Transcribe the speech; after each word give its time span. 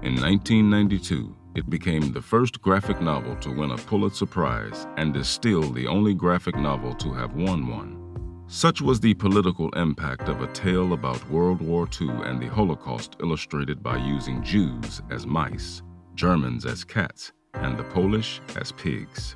In 0.00 0.14
1992, 0.14 1.34
it 1.56 1.68
became 1.68 2.12
the 2.12 2.22
first 2.22 2.62
graphic 2.62 3.00
novel 3.00 3.34
to 3.36 3.50
win 3.50 3.72
a 3.72 3.76
Pulitzer 3.76 4.26
Prize 4.26 4.86
and 4.96 5.16
is 5.16 5.26
still 5.26 5.72
the 5.72 5.88
only 5.88 6.14
graphic 6.14 6.54
novel 6.54 6.94
to 6.94 7.12
have 7.12 7.34
won 7.34 7.66
one. 7.66 8.44
Such 8.46 8.80
was 8.80 9.00
the 9.00 9.14
political 9.14 9.70
impact 9.70 10.28
of 10.28 10.40
a 10.40 10.52
tale 10.52 10.92
about 10.92 11.28
World 11.28 11.60
War 11.60 11.88
II 12.00 12.10
and 12.10 12.40
the 12.40 12.46
Holocaust 12.46 13.16
illustrated 13.20 13.82
by 13.82 13.96
using 13.96 14.40
Jews 14.44 15.02
as 15.10 15.26
mice, 15.26 15.82
Germans 16.14 16.64
as 16.64 16.84
cats, 16.84 17.32
and 17.54 17.76
the 17.76 17.82
Polish 17.82 18.40
as 18.54 18.70
pigs. 18.70 19.34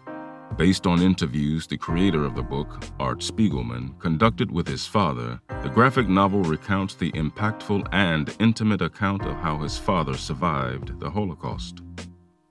Based 0.57 0.87
on 0.87 1.01
interviews 1.01 1.67
the 1.67 1.79
creator 1.79 2.25
of 2.25 2.35
the 2.35 2.43
book, 2.43 2.85
Art 3.01 3.21
Spiegelman, 3.21 3.99
conducted 3.99 4.51
with 4.51 4.69
his 4.69 4.87
father, 4.87 5.41
the 5.63 5.71
graphic 5.71 6.09
novel 6.09 6.43
recounts 6.43 6.95
the 6.95 7.11
impactful 7.13 7.89
and 7.93 8.37
intimate 8.39 8.83
account 8.83 9.25
of 9.25 9.35
how 9.37 9.59
his 9.59 9.79
father 9.79 10.15
survived 10.15 11.01
the 11.01 11.11
Holocaust. 11.11 11.81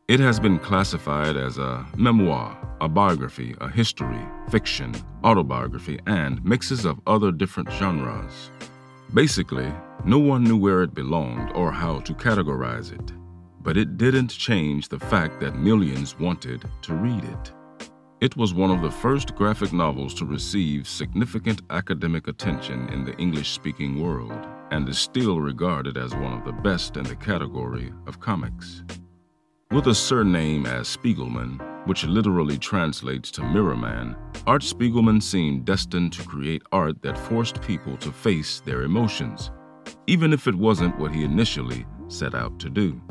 It 0.08 0.20
has 0.20 0.40
been 0.40 0.58
classified 0.58 1.38
as 1.38 1.60
a 1.60 1.86
memoir, 1.96 2.58
a 2.82 2.90
biography, 2.90 3.56
a 3.62 3.70
history, 3.70 4.26
fiction, 4.50 4.96
autobiography, 5.24 6.00
and 6.08 6.44
mixes 6.44 6.86
of 6.86 7.00
other 7.06 7.32
different 7.32 7.72
genres. 7.72 8.50
Basically, 9.14 9.72
no 10.06 10.18
one 10.18 10.44
knew 10.44 10.58
where 10.58 10.82
it 10.82 10.96
belonged 10.96 11.52
or 11.54 11.72
how 11.72 12.00
to 12.00 12.14
categorize 12.16 12.92
it, 12.92 13.14
but 13.62 13.78
it 13.78 13.98
didn't 13.98 14.32
change 14.32 14.90
the 14.90 15.00
fact 15.00 15.40
that 15.40 15.56
millions 15.56 16.18
wanted 16.18 16.68
to 16.82 16.96
read 16.96 17.24
it. 17.24 17.52
It 18.22 18.38
was 18.38 18.54
one 18.54 18.70
of 18.70 18.84
the 18.84 18.92
first 18.92 19.34
graphic 19.34 19.74
novels 19.74 20.14
to 20.14 20.26
receive 20.26 20.88
significant 20.88 21.64
academic 21.72 22.28
attention 22.28 22.88
in 22.90 23.04
the 23.04 23.18
English 23.18 23.50
speaking 23.50 24.00
world 24.00 24.46
and 24.70 24.88
is 24.88 25.00
still 25.00 25.42
regarded 25.42 25.98
as 25.98 26.14
one 26.14 26.34
of 26.34 26.46
the 26.46 26.52
best 26.52 26.98
in 26.98 27.04
the 27.04 27.16
category 27.16 27.92
of 28.06 28.20
comics. 28.20 28.84
With 29.72 29.88
a 29.88 29.96
surname 29.96 30.68
as 30.68 30.88
Spiegelman, 30.88 31.88
which 31.88 32.04
literally 32.04 32.60
translates 32.60 33.32
to 33.32 33.44
Mirror 33.44 33.78
Man, 33.78 34.16
Art 34.46 34.62
Spiegelman 34.62 35.24
seemed 35.24 35.66
destined 35.66 36.14
to 36.14 36.24
create 36.24 36.62
art 36.72 37.02
that 37.02 37.18
forced 37.18 37.60
people 37.64 37.98
to 37.98 38.12
face 38.12 38.60
their 38.60 38.84
emotions, 38.84 39.50
even 40.06 40.32
if 40.32 40.46
it 40.46 40.54
wasn't 40.54 40.96
what 41.00 41.12
he 41.12 41.24
initially 41.24 41.88
set 42.08 42.36
out 42.36 42.60
to 42.60 42.70
do. 42.70 43.02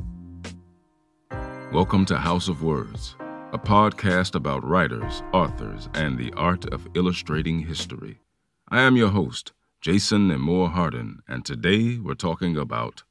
Welcome 1.73 2.05
to 2.05 2.17
House 2.17 2.47
of 2.47 2.63
Words 2.63 3.17
a 3.53 3.59
podcast 3.59 4.37
about 4.37 4.65
writers, 4.65 5.25
authors, 5.33 5.89
and 5.95 6.17
the 6.17 6.33
art 6.35 6.65
of 6.73 6.87
illustrating 6.95 7.59
history. 7.59 8.21
I 8.69 8.83
am 8.83 8.97
your 8.97 9.09
host, 9.09 9.53
Jason 9.81 10.29
Moore 10.41 10.69
Hardin, 10.69 11.23
and 11.27 11.45
today 11.45 11.99
we're 11.99 12.15
talking 12.15 12.57
about 12.57 13.03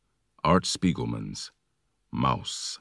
Art 0.42 0.64
Spiegelman's 0.64 1.52
Maus. 2.16 2.80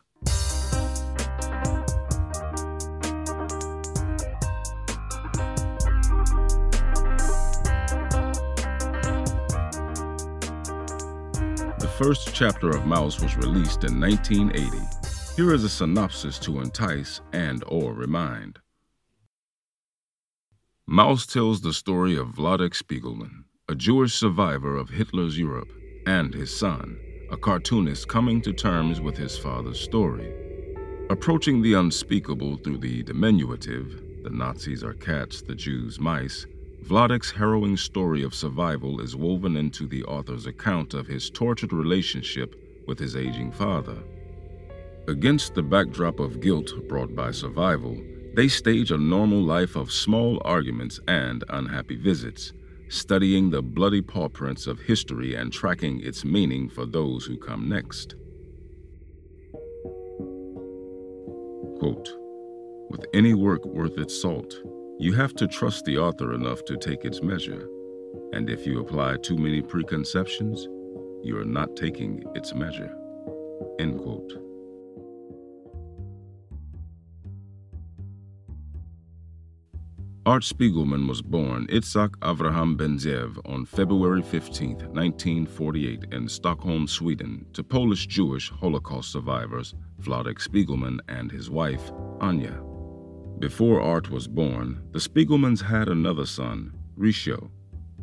The 11.80 11.92
first 11.98 12.32
chapter 12.32 12.70
of 12.70 12.82
Maus 12.82 13.20
was 13.20 13.36
released 13.36 13.82
in 13.82 13.98
1980 13.98 14.97
here 15.38 15.54
is 15.54 15.62
a 15.62 15.68
synopsis 15.68 16.36
to 16.36 16.60
entice 16.60 17.20
and 17.32 17.62
or 17.68 17.92
remind. 17.92 18.58
Maus 20.90 21.32
tells 21.32 21.60
the 21.60 21.72
story 21.72 22.18
of 22.18 22.34
Vladek 22.34 22.74
Spiegelman, 22.74 23.44
a 23.68 23.76
Jewish 23.76 24.14
survivor 24.14 24.76
of 24.76 24.88
Hitler's 24.88 25.38
Europe, 25.38 25.70
and 26.08 26.34
his 26.34 26.52
son, 26.52 26.98
a 27.30 27.36
cartoonist 27.36 28.08
coming 28.08 28.42
to 28.42 28.52
terms 28.52 29.00
with 29.00 29.16
his 29.16 29.38
father's 29.38 29.78
story. 29.78 30.34
Approaching 31.08 31.62
the 31.62 31.74
unspeakable 31.74 32.56
through 32.56 32.78
the 32.78 33.04
diminutive, 33.04 34.24
the 34.24 34.30
Nazis 34.30 34.82
are 34.82 34.94
cats, 34.94 35.40
the 35.40 35.54
Jews 35.54 36.00
mice, 36.00 36.46
Vladek's 36.82 37.30
harrowing 37.30 37.76
story 37.76 38.24
of 38.24 38.34
survival 38.34 39.00
is 39.00 39.14
woven 39.14 39.56
into 39.56 39.86
the 39.86 40.02
author's 40.02 40.46
account 40.46 40.94
of 40.94 41.06
his 41.06 41.30
tortured 41.30 41.72
relationship 41.72 42.56
with 42.88 42.98
his 42.98 43.14
aging 43.14 43.52
father. 43.52 44.02
Against 45.08 45.54
the 45.54 45.62
backdrop 45.62 46.20
of 46.20 46.42
guilt 46.42 46.86
brought 46.86 47.16
by 47.16 47.30
survival, 47.30 47.96
they 48.34 48.46
stage 48.46 48.90
a 48.90 48.98
normal 48.98 49.40
life 49.40 49.74
of 49.74 49.90
small 49.90 50.38
arguments 50.44 51.00
and 51.08 51.42
unhappy 51.48 51.96
visits, 51.96 52.52
studying 52.90 53.48
the 53.48 53.62
bloody 53.62 54.02
paw 54.02 54.28
prints 54.28 54.66
of 54.66 54.80
history 54.80 55.34
and 55.34 55.50
tracking 55.50 56.02
its 56.02 56.26
meaning 56.26 56.68
for 56.68 56.84
those 56.84 57.24
who 57.24 57.38
come 57.38 57.70
next. 57.70 58.16
Quote, 61.78 62.10
With 62.90 63.06
any 63.14 63.32
work 63.32 63.64
worth 63.64 63.96
its 63.96 64.20
salt, 64.20 64.54
you 64.98 65.14
have 65.14 65.34
to 65.36 65.46
trust 65.46 65.86
the 65.86 65.96
author 65.96 66.34
enough 66.34 66.66
to 66.66 66.76
take 66.76 67.06
its 67.06 67.22
measure, 67.22 67.66
and 68.34 68.50
if 68.50 68.66
you 68.66 68.78
apply 68.78 69.16
too 69.22 69.38
many 69.38 69.62
preconceptions, 69.62 70.64
you 71.22 71.38
are 71.38 71.46
not 71.46 71.76
taking 71.76 72.22
its 72.34 72.54
measure. 72.54 72.94
End 73.78 73.98
quote. 73.98 74.47
Art 80.28 80.42
Spiegelman 80.42 81.08
was 81.08 81.22
born 81.22 81.66
Itzhak 81.68 82.10
Avraham 82.18 82.76
Benzev 82.76 83.40
on 83.50 83.64
February 83.64 84.20
15, 84.20 84.72
1948, 84.72 86.04
in 86.12 86.28
Stockholm, 86.28 86.86
Sweden, 86.86 87.46
to 87.54 87.64
Polish 87.64 88.06
Jewish 88.06 88.50
Holocaust 88.50 89.10
survivors 89.10 89.74
Vladek 90.02 90.38
Spiegelman 90.38 90.98
and 91.08 91.32
his 91.32 91.48
wife, 91.48 91.90
Anya. 92.20 92.62
Before 93.38 93.80
Art 93.80 94.10
was 94.10 94.28
born, 94.28 94.82
the 94.92 94.98
Spiegelmans 94.98 95.62
had 95.62 95.88
another 95.88 96.26
son, 96.26 96.74
Richieu. 96.98 97.48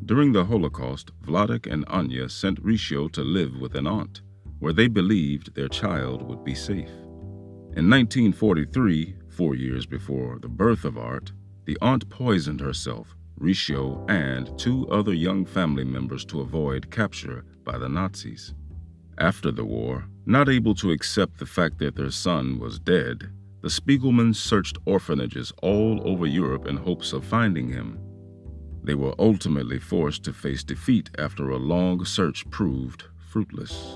During 0.04 0.32
the 0.32 0.46
Holocaust, 0.46 1.12
Vladek 1.22 1.72
and 1.72 1.86
Anya 1.90 2.28
sent 2.28 2.60
Richieu 2.64 3.12
to 3.12 3.22
live 3.22 3.60
with 3.60 3.76
an 3.76 3.86
aunt, 3.86 4.22
where 4.58 4.74
they 4.74 4.88
believed 4.88 5.54
their 5.54 5.70
child 5.70 6.24
would 6.24 6.44
be 6.44 6.56
safe. 6.56 6.90
In 7.78 7.88
1943, 7.88 9.16
four 9.30 9.54
years 9.54 9.86
before 9.86 10.40
the 10.40 10.50
birth 10.50 10.86
of 10.86 10.98
Art, 10.98 11.32
the 11.66 11.78
aunt 11.82 12.10
poisoned 12.10 12.60
herself, 12.60 13.16
Richieu, 13.40 14.10
and 14.10 14.58
two 14.58 14.88
other 14.90 15.14
young 15.14 15.46
family 15.46 15.84
members 15.84 16.24
to 16.26 16.42
avoid 16.42 16.92
capture 16.92 17.44
by 17.64 17.78
the 17.78 17.90
Nazis. 17.90 18.54
After 19.18 19.52
the 19.52 19.66
war, 19.66 20.08
not 20.26 20.50
able 20.50 20.76
to 20.76 20.92
accept 20.92 21.38
the 21.38 21.46
fact 21.46 21.80
that 21.80 21.96
their 21.96 22.12
son 22.12 22.60
was 22.60 22.80
dead, 22.80 23.30
the 23.62 23.70
Spiegelmans 23.70 24.38
searched 24.38 24.78
orphanages 24.86 25.52
all 25.62 26.02
over 26.08 26.28
Europe 26.28 26.68
in 26.68 26.78
hopes 26.78 27.14
of 27.14 27.26
finding 27.26 27.70
him. 27.70 27.98
They 28.84 28.94
were 28.94 29.16
ultimately 29.18 29.80
forced 29.80 30.24
to 30.26 30.34
face 30.34 30.64
defeat 30.64 31.10
after 31.18 31.50
a 31.50 31.58
long 31.58 32.06
search 32.06 32.48
proved 32.52 33.06
fruitless. 33.18 33.96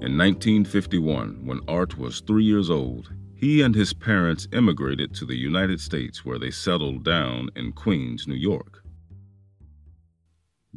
In 0.00 0.16
1951, 0.16 1.44
when 1.44 1.60
Art 1.68 1.98
was 1.98 2.20
three 2.20 2.44
years 2.44 2.70
old, 2.70 3.12
he 3.40 3.62
and 3.62 3.74
his 3.74 3.94
parents 3.94 4.46
immigrated 4.52 5.14
to 5.14 5.24
the 5.24 5.34
United 5.34 5.80
States 5.80 6.26
where 6.26 6.38
they 6.38 6.50
settled 6.50 7.02
down 7.02 7.48
in 7.56 7.72
Queens, 7.72 8.28
New 8.28 8.34
York. 8.34 8.84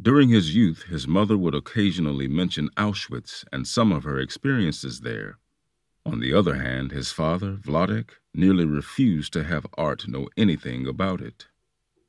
During 0.02 0.30
his 0.30 0.56
youth, 0.56 0.84
his 0.84 1.06
mother 1.06 1.38
would 1.38 1.54
occasionally 1.54 2.30
mention 2.30 2.70
Auschwitz 2.78 3.44
and 3.52 3.68
some 3.68 3.92
of 3.92 4.06
her 4.06 4.18
experiences 4.18 5.02
there. 5.02 5.40
On 6.06 6.22
the 6.22 6.34
other 6.34 6.56
hand, 6.56 6.94
his 6.94 7.12
father, 7.12 7.58
Vladek, 7.58 8.12
nearly 8.34 8.64
refused 8.64 9.34
to 9.34 9.44
have 9.44 9.68
Art 9.78 10.08
know 10.08 10.30
anything 10.38 10.88
about 10.88 11.20
it. 11.20 11.48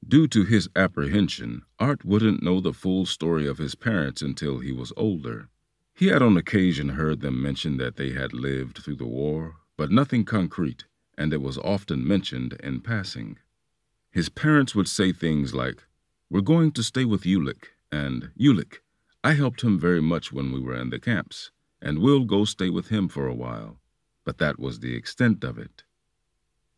Due 0.07 0.29
to 0.29 0.45
his 0.45 0.69
apprehension, 0.77 1.63
Art 1.81 2.05
wouldn't 2.05 2.45
know 2.45 2.61
the 2.61 2.73
full 2.73 3.07
story 3.07 3.49
of 3.49 3.59
his 3.59 3.75
parents 3.75 4.23
until 4.23 4.61
he 4.61 4.71
was 4.71 4.93
older. 4.97 5.49
He 5.97 6.07
had 6.07 6.23
on 6.23 6.37
occasion 6.37 6.91
heard 6.91 7.23
them 7.23 7.43
mention 7.43 7.77
that 7.79 7.97
they 7.97 8.11
had 8.11 8.33
lived 8.33 8.79
through 8.79 8.97
the 8.97 9.07
war, 9.07 9.57
but 9.77 9.91
nothing 9.91 10.25
concrete, 10.25 10.85
and 11.19 11.33
it 11.33 11.43
was 11.43 11.59
often 11.59 12.07
mentioned 12.07 12.55
in 12.63 12.81
passing. 12.81 13.39
His 14.11 14.29
parents 14.29 14.75
would 14.75 14.89
say 14.89 15.13
things 15.13 15.55
like, 15.55 15.85
We're 16.31 16.41
going 16.41 16.73
to 16.73 16.83
stay 16.83 17.05
with 17.05 17.25
Ulick, 17.25 17.69
and 17.91 18.31
Ulick, 18.39 18.79
I 19.25 19.33
helped 19.33 19.63
him 19.63 19.79
very 19.79 20.03
much 20.03 20.33
when 20.33 20.53
we 20.53 20.61
were 20.61 20.77
in 20.77 20.91
the 20.91 21.01
camps, 21.01 21.51
and 21.81 21.99
we'll 22.01 22.25
go 22.25 22.45
stay 22.45 22.69
with 22.69 22.89
him 22.89 23.09
for 23.09 23.27
a 23.27 23.35
while. 23.35 23.79
But 24.25 24.39
that 24.39 24.59
was 24.59 24.81
the 24.81 24.95
extent 24.95 25.43
of 25.43 25.59
it. 25.59 25.83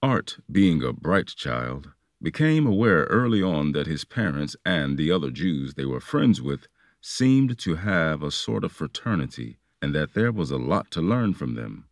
Art, 0.02 0.38
being 0.50 0.82
a 0.82 0.92
bright 0.92 1.26
child, 1.26 1.90
became 2.22 2.66
aware 2.66 3.04
early 3.04 3.42
on 3.42 3.72
that 3.72 3.86
his 3.86 4.04
parents 4.04 4.56
and 4.64 4.96
the 4.96 5.10
other 5.10 5.30
Jews 5.30 5.74
they 5.74 5.84
were 5.84 6.00
friends 6.00 6.40
with 6.40 6.68
seemed 7.00 7.58
to 7.58 7.76
have 7.76 8.22
a 8.22 8.30
sort 8.30 8.64
of 8.64 8.72
fraternity 8.72 9.58
and 9.82 9.94
that 9.94 10.14
there 10.14 10.32
was 10.32 10.50
a 10.50 10.56
lot 10.56 10.90
to 10.92 11.00
learn 11.00 11.34
from 11.34 11.54
them. 11.54 11.88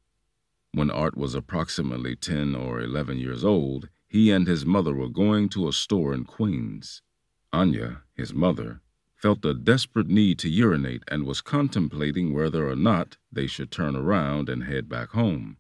When 0.75 0.91
Art 0.91 1.17
was 1.17 1.37
approximately 1.37 2.17
10 2.17 2.57
or 2.57 2.81
11 2.81 3.19
years 3.19 3.45
old, 3.45 3.89
he 4.09 4.33
and 4.33 4.49
his 4.49 4.67
mother 4.67 4.93
were 4.93 5.09
going 5.09 5.49
to 5.51 5.69
a 5.69 5.73
store 5.73 6.13
in 6.13 6.25
Queens. 6.25 7.01
Anya, 7.53 8.03
his 8.13 8.35
mother, 8.35 8.81
felt 9.15 9.45
a 9.45 9.55
desperate 9.55 10.09
need 10.09 10.41
to 10.41 10.49
urinate 10.49 11.05
and 11.07 11.27
was 11.27 11.43
contemplating 11.43 12.35
whether 12.35 12.69
or 12.69 12.75
not 12.75 13.19
they 13.31 13.47
should 13.47 13.71
turn 13.71 13.95
around 13.95 14.49
and 14.49 14.65
head 14.65 14.89
back 14.89 15.11
home. 15.11 15.59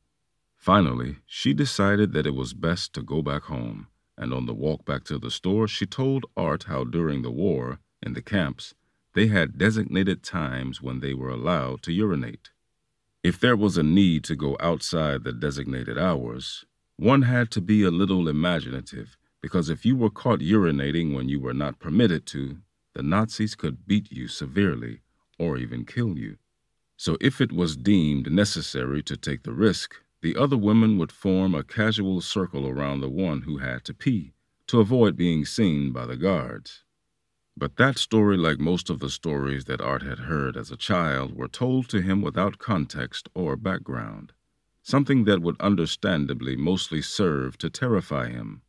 Finally, 0.56 1.18
she 1.26 1.54
decided 1.54 2.12
that 2.12 2.26
it 2.26 2.34
was 2.34 2.52
best 2.52 2.92
to 2.94 3.00
go 3.00 3.22
back 3.22 3.44
home, 3.44 3.86
and 4.18 4.34
on 4.34 4.46
the 4.46 4.54
walk 4.54 4.84
back 4.84 5.04
to 5.04 5.16
the 5.16 5.30
store, 5.30 5.68
she 5.68 5.86
told 5.86 6.26
Art 6.36 6.64
how 6.64 6.82
during 6.82 7.22
the 7.22 7.30
war, 7.30 7.78
in 8.02 8.14
the 8.14 8.22
camps, 8.22 8.74
they 9.12 9.28
had 9.28 9.58
designated 9.58 10.24
times 10.24 10.82
when 10.82 10.98
they 10.98 11.14
were 11.14 11.30
allowed 11.30 11.82
to 11.82 11.92
urinate. 11.92 12.50
If 13.24 13.40
there 13.40 13.56
was 13.56 13.78
a 13.78 13.82
need 13.82 14.22
to 14.24 14.36
go 14.36 14.54
outside 14.60 15.24
the 15.24 15.32
designated 15.32 15.96
hours, 15.96 16.66
one 16.98 17.22
had 17.22 17.50
to 17.52 17.62
be 17.62 17.82
a 17.82 17.90
little 17.90 18.28
imaginative 18.28 19.16
because 19.40 19.70
if 19.70 19.86
you 19.86 19.96
were 19.96 20.10
caught 20.10 20.40
urinating 20.40 21.14
when 21.14 21.30
you 21.30 21.40
were 21.40 21.54
not 21.54 21.78
permitted 21.78 22.26
to, 22.26 22.58
the 22.92 23.02
Nazis 23.02 23.54
could 23.54 23.86
beat 23.86 24.12
you 24.12 24.28
severely 24.28 25.00
or 25.38 25.56
even 25.56 25.86
kill 25.86 26.18
you. 26.18 26.36
So 26.98 27.16
if 27.18 27.40
it 27.40 27.50
was 27.50 27.78
deemed 27.78 28.30
necessary 28.30 29.02
to 29.04 29.16
take 29.16 29.44
the 29.44 29.54
risk, 29.54 29.94
the 30.20 30.36
other 30.36 30.58
women 30.58 30.98
would 30.98 31.10
form 31.10 31.54
a 31.54 31.64
casual 31.64 32.20
circle 32.20 32.68
around 32.68 33.00
the 33.00 33.08
one 33.08 33.40
who 33.42 33.56
had 33.56 33.84
to 33.84 33.94
pee 33.94 34.34
to 34.66 34.80
avoid 34.80 35.16
being 35.16 35.46
seen 35.46 35.92
by 35.92 36.04
the 36.04 36.16
guards. 36.16 36.83
But 37.56 37.76
that 37.76 37.98
story, 37.98 38.36
like 38.36 38.58
most 38.58 38.90
of 38.90 38.98
the 38.98 39.08
stories 39.08 39.66
that 39.66 39.80
Art 39.80 40.02
had 40.02 40.20
heard 40.20 40.56
as 40.56 40.72
a 40.72 40.76
child, 40.76 41.36
were 41.36 41.48
told 41.48 41.88
to 41.90 42.02
him 42.02 42.20
without 42.20 42.58
context 42.58 43.28
or 43.32 43.56
background, 43.56 44.32
something 44.82 45.24
that 45.24 45.40
would 45.40 45.60
understandably 45.60 46.56
mostly 46.56 47.00
serve 47.00 47.56
to 47.58 47.70
terrify 47.70 48.28
him. 48.28 48.62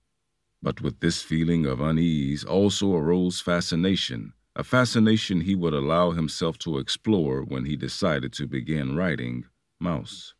But 0.61 0.81
with 0.81 0.99
this 0.99 1.23
feeling 1.23 1.65
of 1.65 1.81
unease 1.81 2.43
also 2.43 2.93
arose 2.93 3.41
fascination, 3.41 4.33
a 4.55 4.63
fascination 4.63 5.41
he 5.41 5.55
would 5.55 5.73
allow 5.73 6.11
himself 6.11 6.57
to 6.59 6.77
explore 6.77 7.43
when 7.43 7.65
he 7.65 7.75
decided 7.75 8.33
to 8.33 8.47
begin 8.47 8.95
writing 8.95 9.45
Maus. 9.81 10.33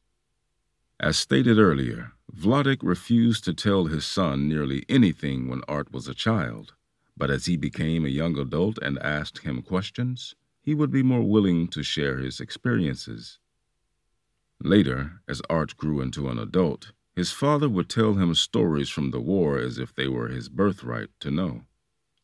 As 1.00 1.18
stated 1.18 1.58
earlier, 1.58 2.14
Vladek 2.32 2.80
refused 2.82 3.44
to 3.46 3.54
tell 3.54 3.86
his 3.86 4.06
son 4.06 4.48
nearly 4.48 4.86
anything 4.88 5.50
when 5.50 5.62
Art 5.68 5.92
was 5.92 6.08
a 6.08 6.14
child. 6.14 6.74
But 7.18 7.30
as 7.32 7.46
he 7.46 7.56
became 7.56 8.06
a 8.06 8.10
young 8.10 8.38
adult 8.38 8.78
and 8.82 9.00
asked 9.00 9.40
him 9.40 9.62
questions, 9.62 10.36
he 10.62 10.74
would 10.74 10.92
be 10.92 11.04
more 11.04 11.22
willing 11.24 11.68
to 11.70 11.84
share 11.84 12.18
his 12.18 12.40
experiences. 12.40 13.40
Later, 14.62 15.22
as 15.28 15.42
Art 15.50 15.78
grew 15.78 16.02
into 16.02 16.28
an 16.30 16.40
adult, 16.40 16.92
his 17.16 17.32
father 17.32 17.70
would 17.70 17.88
tell 17.88 18.16
him 18.16 18.36
stories 18.36 18.90
from 18.90 19.12
the 19.12 19.22
war 19.22 19.58
as 19.58 19.78
if 19.78 19.94
they 19.94 20.08
were 20.08 20.28
his 20.28 20.50
birthright 20.50 21.10
to 21.22 21.32
know. 21.32 21.66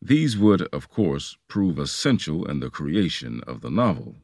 These 0.01 0.37
would, 0.37 0.63
of 0.73 0.89
course, 0.89 1.37
prove 1.47 1.77
essential 1.77 2.45
in 2.45 2.59
the 2.59 2.69
creation 2.69 3.41
of 3.47 3.61
the 3.61 3.69
novel. 3.69 4.15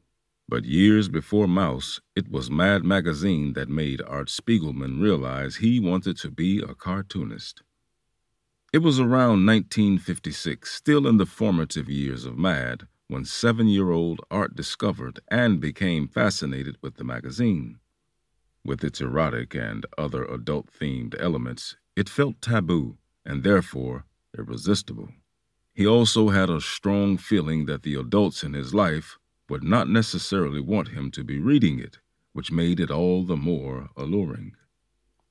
But 0.49 0.65
years 0.65 1.07
before 1.07 1.47
Maus, 1.47 1.99
it 2.15 2.31
was 2.31 2.49
Mad 2.49 2.83
Magazine 2.83 3.53
that 3.53 3.69
made 3.69 4.01
Art 4.01 4.29
Spiegelman 4.29 5.01
realize 5.01 5.57
he 5.57 5.79
wanted 5.79 6.17
to 6.17 6.31
be 6.31 6.59
a 6.59 6.73
cartoonist. 6.73 7.61
It 8.77 8.83
was 8.83 8.99
around 8.99 9.43
1956, 9.47 10.71
still 10.71 11.07
in 11.07 11.17
the 11.17 11.25
formative 11.25 11.89
years 11.89 12.25
of 12.25 12.37
MAD, 12.37 12.85
when 13.07 13.25
seven 13.25 13.67
year 13.67 13.89
old 13.89 14.21
Art 14.29 14.55
discovered 14.55 15.19
and 15.29 15.59
became 15.59 16.07
fascinated 16.07 16.77
with 16.79 16.97
the 16.97 17.03
magazine. 17.03 17.79
With 18.63 18.83
its 18.83 19.01
erotic 19.01 19.55
and 19.55 19.87
other 19.97 20.25
adult 20.25 20.67
themed 20.71 21.15
elements, 21.19 21.75
it 21.95 22.07
felt 22.07 22.39
taboo 22.39 22.99
and 23.25 23.41
therefore 23.41 24.05
irresistible. 24.37 25.09
He 25.73 25.87
also 25.87 26.29
had 26.29 26.51
a 26.51 26.61
strong 26.61 27.17
feeling 27.17 27.65
that 27.65 27.81
the 27.81 27.95
adults 27.95 28.43
in 28.43 28.53
his 28.53 28.75
life 28.75 29.17
would 29.49 29.63
not 29.63 29.89
necessarily 29.89 30.61
want 30.61 30.89
him 30.89 31.09
to 31.13 31.23
be 31.23 31.39
reading 31.39 31.79
it, 31.79 31.97
which 32.31 32.51
made 32.51 32.79
it 32.79 32.91
all 32.91 33.25
the 33.25 33.37
more 33.37 33.89
alluring. 33.97 34.55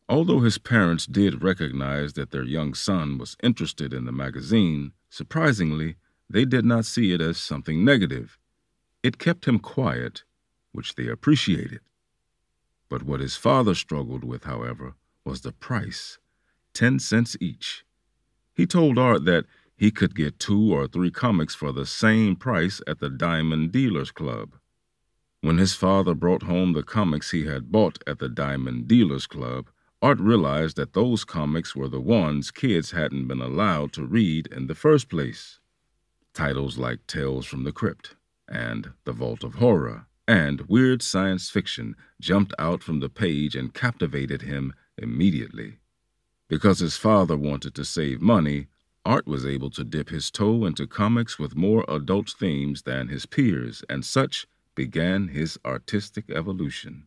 Although 0.08 0.40
his 0.40 0.58
parents 0.58 1.04
did 1.04 1.42
recognize 1.42 2.12
that 2.12 2.30
their 2.30 2.44
young 2.44 2.74
son 2.74 3.18
was 3.18 3.36
interested 3.42 3.92
in 3.92 4.04
the 4.04 4.12
magazine, 4.12 4.92
surprisingly, 5.10 5.96
they 6.30 6.44
did 6.44 6.64
not 6.64 6.84
see 6.84 7.12
it 7.12 7.20
as 7.20 7.38
something 7.38 7.84
negative. 7.84 8.38
It 9.02 9.18
kept 9.18 9.46
him 9.46 9.58
quiet, 9.58 10.22
which 10.70 10.94
they 10.94 11.08
appreciated. 11.08 11.80
But 12.88 13.02
what 13.02 13.20
his 13.20 13.36
father 13.36 13.74
struggled 13.74 14.22
with, 14.22 14.44
however, 14.44 14.94
was 15.24 15.40
the 15.40 15.52
price 15.52 16.18
10 16.74 17.00
cents 17.00 17.36
each. 17.40 17.84
He 18.54 18.66
told 18.66 18.98
Art 18.98 19.24
that 19.24 19.46
he 19.76 19.90
could 19.90 20.14
get 20.14 20.38
two 20.38 20.72
or 20.72 20.86
three 20.86 21.10
comics 21.10 21.54
for 21.54 21.72
the 21.72 21.86
same 21.86 22.36
price 22.36 22.80
at 22.86 23.00
the 23.00 23.10
Diamond 23.10 23.72
Dealers 23.72 24.12
Club. 24.12 24.54
When 25.40 25.58
his 25.58 25.74
father 25.74 26.14
brought 26.14 26.44
home 26.44 26.72
the 26.72 26.82
comics 26.82 27.32
he 27.32 27.46
had 27.46 27.72
bought 27.72 27.98
at 28.06 28.18
the 28.18 28.28
Diamond 28.28 28.88
Dealers 28.88 29.26
Club, 29.26 29.68
Art 30.02 30.20
realized 30.20 30.76
that 30.76 30.93
those 30.93 31.25
comics 31.25 31.75
were 31.75 31.88
the 31.88 32.00
ones 32.00 32.50
kids 32.50 32.90
hadn't 32.90 33.28
been 33.28 33.40
allowed 33.40 33.93
to 33.94 34.04
read 34.04 34.46
in 34.48 34.66
the 34.66 34.75
first 34.75 35.08
place. 35.08 35.58
Titles 36.34 36.76
like 36.76 37.06
Tales 37.06 37.46
from 37.46 37.64
the 37.64 37.72
Crypt 37.72 38.14
and 38.46 38.93
The 39.04 39.12
Vault 39.12 39.43
of 39.43 39.54
Horror 39.54 40.06
and 40.28 40.62
weird 40.62 41.02
science 41.02 41.50
fiction 41.50 41.96
jumped 42.20 42.52
out 42.58 42.82
from 42.82 43.00
the 43.00 43.08
page 43.08 43.54
and 43.54 43.72
captivated 43.72 44.43
him 44.43 44.75
immediately. 44.98 45.78
Because 46.49 46.81
his 46.81 46.96
father 46.96 47.37
wanted 47.37 47.75
to 47.75 47.84
save 47.84 48.20
money, 48.20 48.66
Art 49.04 49.26
was 49.26 49.46
able 49.46 49.70
to 49.70 49.84
dip 49.84 50.10
his 50.10 50.31
toe 50.31 50.64
into 50.64 50.87
comics 50.87 51.38
with 51.38 51.56
more 51.56 51.84
adult 51.88 52.31
themes 52.31 52.82
than 52.82 53.08
his 53.08 53.25
peers, 53.25 53.84
and 53.88 54.04
such 54.04 54.46
began 54.75 55.28
his 55.28 55.58
artistic 55.64 56.31
evolution. 56.31 57.06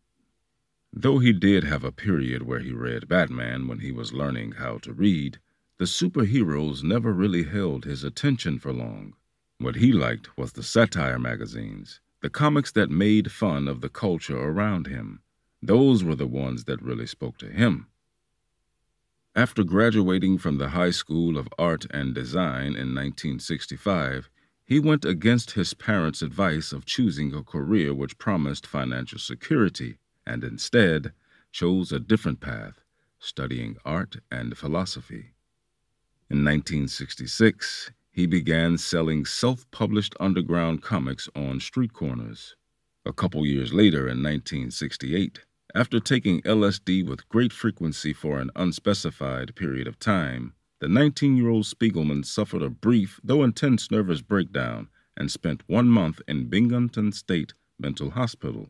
Though 0.92 1.20
he 1.20 1.34
did 1.34 1.64
have 1.66 1.84
a 1.84 1.92
period 1.92 2.42
where 2.42 2.60
he 2.60 2.72
read 2.72 3.08
Batman 3.08 3.68
when 3.68 3.80
he 3.80 3.92
was 3.92 4.12
learning 4.12 4.54
how 4.54 4.80
to 4.80 4.92
read, 4.92 5.40
the 5.78 5.86
superheroes 5.86 6.84
never 6.84 7.14
really 7.14 7.44
held 7.44 7.86
his 7.86 8.04
attention 8.04 8.58
for 8.58 8.74
long. 8.74 9.14
What 9.60 9.76
he 9.76 9.94
liked 9.94 10.36
was 10.36 10.54
the 10.54 10.64
satire 10.64 11.20
magazines, 11.20 12.02
the 12.22 12.30
comics 12.30 12.72
that 12.72 12.90
made 12.90 13.32
fun 13.32 13.68
of 13.68 13.82
the 13.82 13.90
culture 13.90 14.38
around 14.38 14.88
him. 14.88 15.22
Those 15.62 16.04
were 16.04 16.16
the 16.16 16.28
ones 16.28 16.64
that 16.64 16.82
really 16.82 17.08
spoke 17.08 17.38
to 17.38 17.52
him. 17.52 17.88
After 19.36 19.64
graduating 19.64 20.40
from 20.40 20.58
the 20.58 20.70
High 20.70 20.92
School 20.92 21.38
of 21.38 21.48
Art 21.60 21.86
and 21.92 22.16
Design 22.16 22.76
in 22.76 22.96
1965, 22.96 24.30
he 24.66 24.80
went 24.80 25.06
against 25.06 25.52
his 25.52 25.76
parents' 25.76 26.24
advice 26.24 26.74
of 26.74 26.86
choosing 26.86 27.34
a 27.34 27.44
career 27.44 27.94
which 27.94 28.18
promised 28.18 28.66
financial 28.66 29.20
security 29.20 30.00
and 30.26 30.44
instead 30.44 31.14
chose 31.52 31.92
a 31.92 32.00
different 32.00 32.40
path, 32.40 32.82
studying 33.20 33.78
art 33.86 34.18
and 34.32 34.58
philosophy. 34.58 35.34
In 36.30 36.44
1966, 36.46 37.92
he 38.12 38.26
began 38.26 38.78
selling 38.78 39.26
self 39.26 39.70
published 39.72 40.16
underground 40.20 40.82
comics 40.82 41.30
on 41.36 41.60
street 41.60 41.94
corners. 41.94 42.56
A 43.06 43.14
couple 43.14 43.46
years 43.46 43.74
later, 43.74 44.02
in 44.02 44.22
1968, 44.22 45.40
after 45.76 46.00
taking 46.00 46.42
LSD 46.42 47.08
with 47.08 47.30
great 47.30 47.54
frequency 47.54 48.14
for 48.14 48.40
an 48.40 48.52
unspecified 48.56 49.56
period 49.56 49.88
of 49.88 50.00
time, 50.00 50.54
the 50.80 50.88
19 50.88 51.38
year 51.38 51.50
old 51.50 51.66
Spiegelman 51.66 52.26
suffered 52.26 52.62
a 52.62 52.70
brief, 52.70 53.20
though 53.24 53.44
intense, 53.44 53.92
nervous 53.92 54.22
breakdown 54.22 54.90
and 55.18 55.32
spent 55.32 55.64
one 55.68 55.90
month 55.90 56.22
in 56.28 56.50
Binghamton 56.50 57.12
State 57.12 57.54
Mental 57.78 58.12
Hospital. 58.12 58.70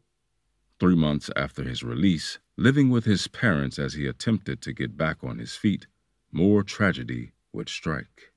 Three 0.79 0.95
months 0.95 1.29
after 1.35 1.63
his 1.63 1.83
release, 1.83 2.39
living 2.55 2.89
with 2.89 3.03
his 3.03 3.27
parents 3.27 3.77
as 3.77 3.95
he 3.95 4.07
attempted 4.07 4.61
to 4.61 4.71
get 4.71 4.95
back 4.95 5.23
on 5.23 5.37
his 5.37 5.55
feet, 5.55 5.87
more 6.31 6.63
tragedy 6.63 7.33
would 7.51 7.67
strike. 7.67 8.31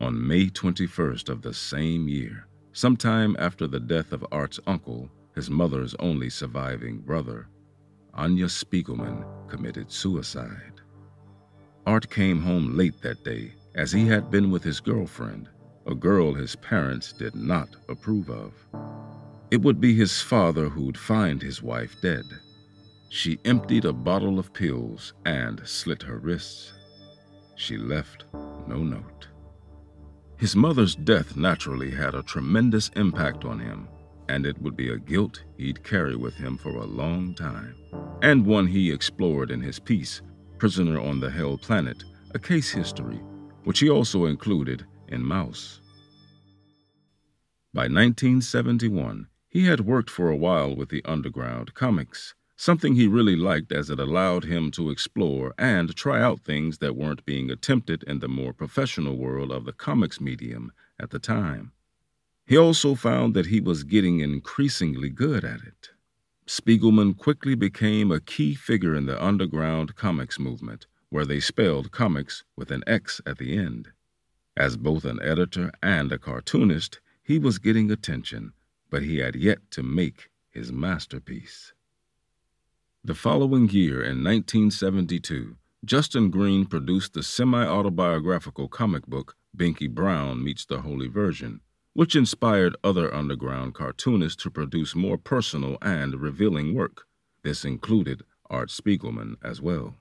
On 0.00 0.24
May 0.24 0.46
21st 0.46 1.28
of 1.28 1.42
the 1.42 1.52
same 1.52 2.08
year, 2.08 2.46
sometime 2.72 3.34
after 3.40 3.66
the 3.66 3.80
death 3.80 4.12
of 4.12 4.24
Art's 4.30 4.60
uncle, 4.68 5.10
his 5.34 5.50
mother's 5.50 5.96
only 5.96 6.30
surviving 6.30 6.98
brother, 6.98 7.48
Anya 8.12 8.46
Spiegelman 8.46 9.24
committed 9.48 9.90
suicide. 9.90 10.80
Art 11.86 12.08
came 12.08 12.40
home 12.40 12.76
late 12.76 13.00
that 13.02 13.24
day, 13.24 13.54
as 13.74 13.90
he 13.90 14.06
had 14.06 14.30
been 14.30 14.52
with 14.52 14.62
his 14.62 14.78
girlfriend, 14.78 15.48
a 15.86 15.94
girl 15.94 16.34
his 16.34 16.56
parents 16.56 17.12
did 17.12 17.34
not 17.34 17.76
approve 17.88 18.30
of. 18.30 18.52
It 19.50 19.60
would 19.62 19.80
be 19.80 19.94
his 19.94 20.20
father 20.20 20.68
who'd 20.68 20.98
find 20.98 21.42
his 21.42 21.62
wife 21.62 21.96
dead. 22.00 22.24
She 23.08 23.38
emptied 23.44 23.84
a 23.84 23.92
bottle 23.92 24.38
of 24.38 24.52
pills 24.52 25.12
and 25.24 25.60
slit 25.64 26.02
her 26.02 26.18
wrists. 26.18 26.72
She 27.56 27.76
left 27.76 28.24
no 28.66 28.78
note. 28.78 29.28
His 30.36 30.56
mother's 30.56 30.96
death 30.96 31.36
naturally 31.36 31.90
had 31.90 32.14
a 32.14 32.22
tremendous 32.22 32.90
impact 32.96 33.44
on 33.44 33.60
him, 33.60 33.88
and 34.28 34.46
it 34.46 34.60
would 34.60 34.76
be 34.76 34.88
a 34.88 34.98
guilt 34.98 35.44
he'd 35.56 35.84
carry 35.84 36.16
with 36.16 36.34
him 36.34 36.56
for 36.56 36.70
a 36.70 36.86
long 36.86 37.34
time, 37.34 37.74
and 38.22 38.44
one 38.44 38.66
he 38.66 38.90
explored 38.90 39.50
in 39.50 39.60
his 39.60 39.78
piece, 39.78 40.22
Prisoner 40.58 40.98
on 40.98 41.20
the 41.20 41.30
Hell 41.30 41.58
Planet, 41.58 42.02
a 42.32 42.38
case 42.38 42.70
history 42.70 43.20
which 43.64 43.80
he 43.80 43.90
also 43.90 44.26
included 44.26 44.86
in 45.08 45.22
Maus. 45.22 45.80
By 47.72 47.88
1971, 47.88 49.28
he 49.48 49.66
had 49.66 49.80
worked 49.80 50.10
for 50.10 50.30
a 50.30 50.36
while 50.36 50.74
with 50.74 50.88
the 50.88 51.04
underground 51.04 51.74
comics, 51.74 52.34
something 52.56 52.94
he 52.94 53.06
really 53.06 53.36
liked 53.36 53.72
as 53.72 53.90
it 53.90 53.98
allowed 53.98 54.44
him 54.44 54.70
to 54.72 54.90
explore 54.90 55.54
and 55.58 55.94
try 55.96 56.20
out 56.20 56.40
things 56.40 56.78
that 56.78 56.96
weren't 56.96 57.24
being 57.24 57.50
attempted 57.50 58.02
in 58.04 58.20
the 58.20 58.28
more 58.28 58.52
professional 58.52 59.16
world 59.16 59.50
of 59.50 59.64
the 59.64 59.72
comics 59.72 60.20
medium 60.20 60.72
at 61.00 61.10
the 61.10 61.18
time. 61.18 61.72
He 62.46 62.56
also 62.56 62.94
found 62.94 63.34
that 63.34 63.46
he 63.46 63.60
was 63.60 63.84
getting 63.84 64.20
increasingly 64.20 65.08
good 65.08 65.44
at 65.44 65.60
it. 65.62 65.90
Spiegelman 66.46 67.16
quickly 67.16 67.54
became 67.54 68.12
a 68.12 68.20
key 68.20 68.54
figure 68.54 68.94
in 68.94 69.06
the 69.06 69.22
underground 69.22 69.96
comics 69.96 70.38
movement, 70.38 70.86
where 71.08 71.24
they 71.24 71.40
spelled 71.40 71.90
comics 71.90 72.44
with 72.56 72.70
an 72.70 72.84
X 72.86 73.20
at 73.24 73.38
the 73.38 73.56
end. 73.56 73.88
As 74.56 74.76
both 74.76 75.04
an 75.04 75.20
editor 75.20 75.72
and 75.82 76.12
a 76.12 76.18
cartoonist, 76.18 77.00
he 77.22 77.38
was 77.38 77.58
getting 77.58 77.90
attention, 77.90 78.52
but 78.88 79.02
he 79.02 79.18
had 79.18 79.34
yet 79.34 79.70
to 79.72 79.82
make 79.82 80.30
his 80.50 80.70
masterpiece. 80.70 81.72
The 83.02 83.14
following 83.14 83.68
year, 83.68 83.96
in 84.00 84.22
1972, 84.22 85.56
Justin 85.84 86.30
Green 86.30 86.64
produced 86.64 87.14
the 87.14 87.22
semi 87.22 87.66
autobiographical 87.66 88.68
comic 88.68 89.06
book 89.06 89.36
Binky 89.56 89.92
Brown 89.92 90.42
Meets 90.42 90.64
the 90.64 90.80
Holy 90.82 91.08
Virgin, 91.08 91.60
which 91.92 92.16
inspired 92.16 92.76
other 92.82 93.12
underground 93.12 93.74
cartoonists 93.74 94.42
to 94.44 94.50
produce 94.50 94.94
more 94.94 95.18
personal 95.18 95.78
and 95.82 96.20
revealing 96.20 96.74
work. 96.74 97.06
This 97.42 97.64
included 97.64 98.22
Art 98.48 98.70
Spiegelman 98.70 99.36
as 99.42 99.60
well. 99.60 99.96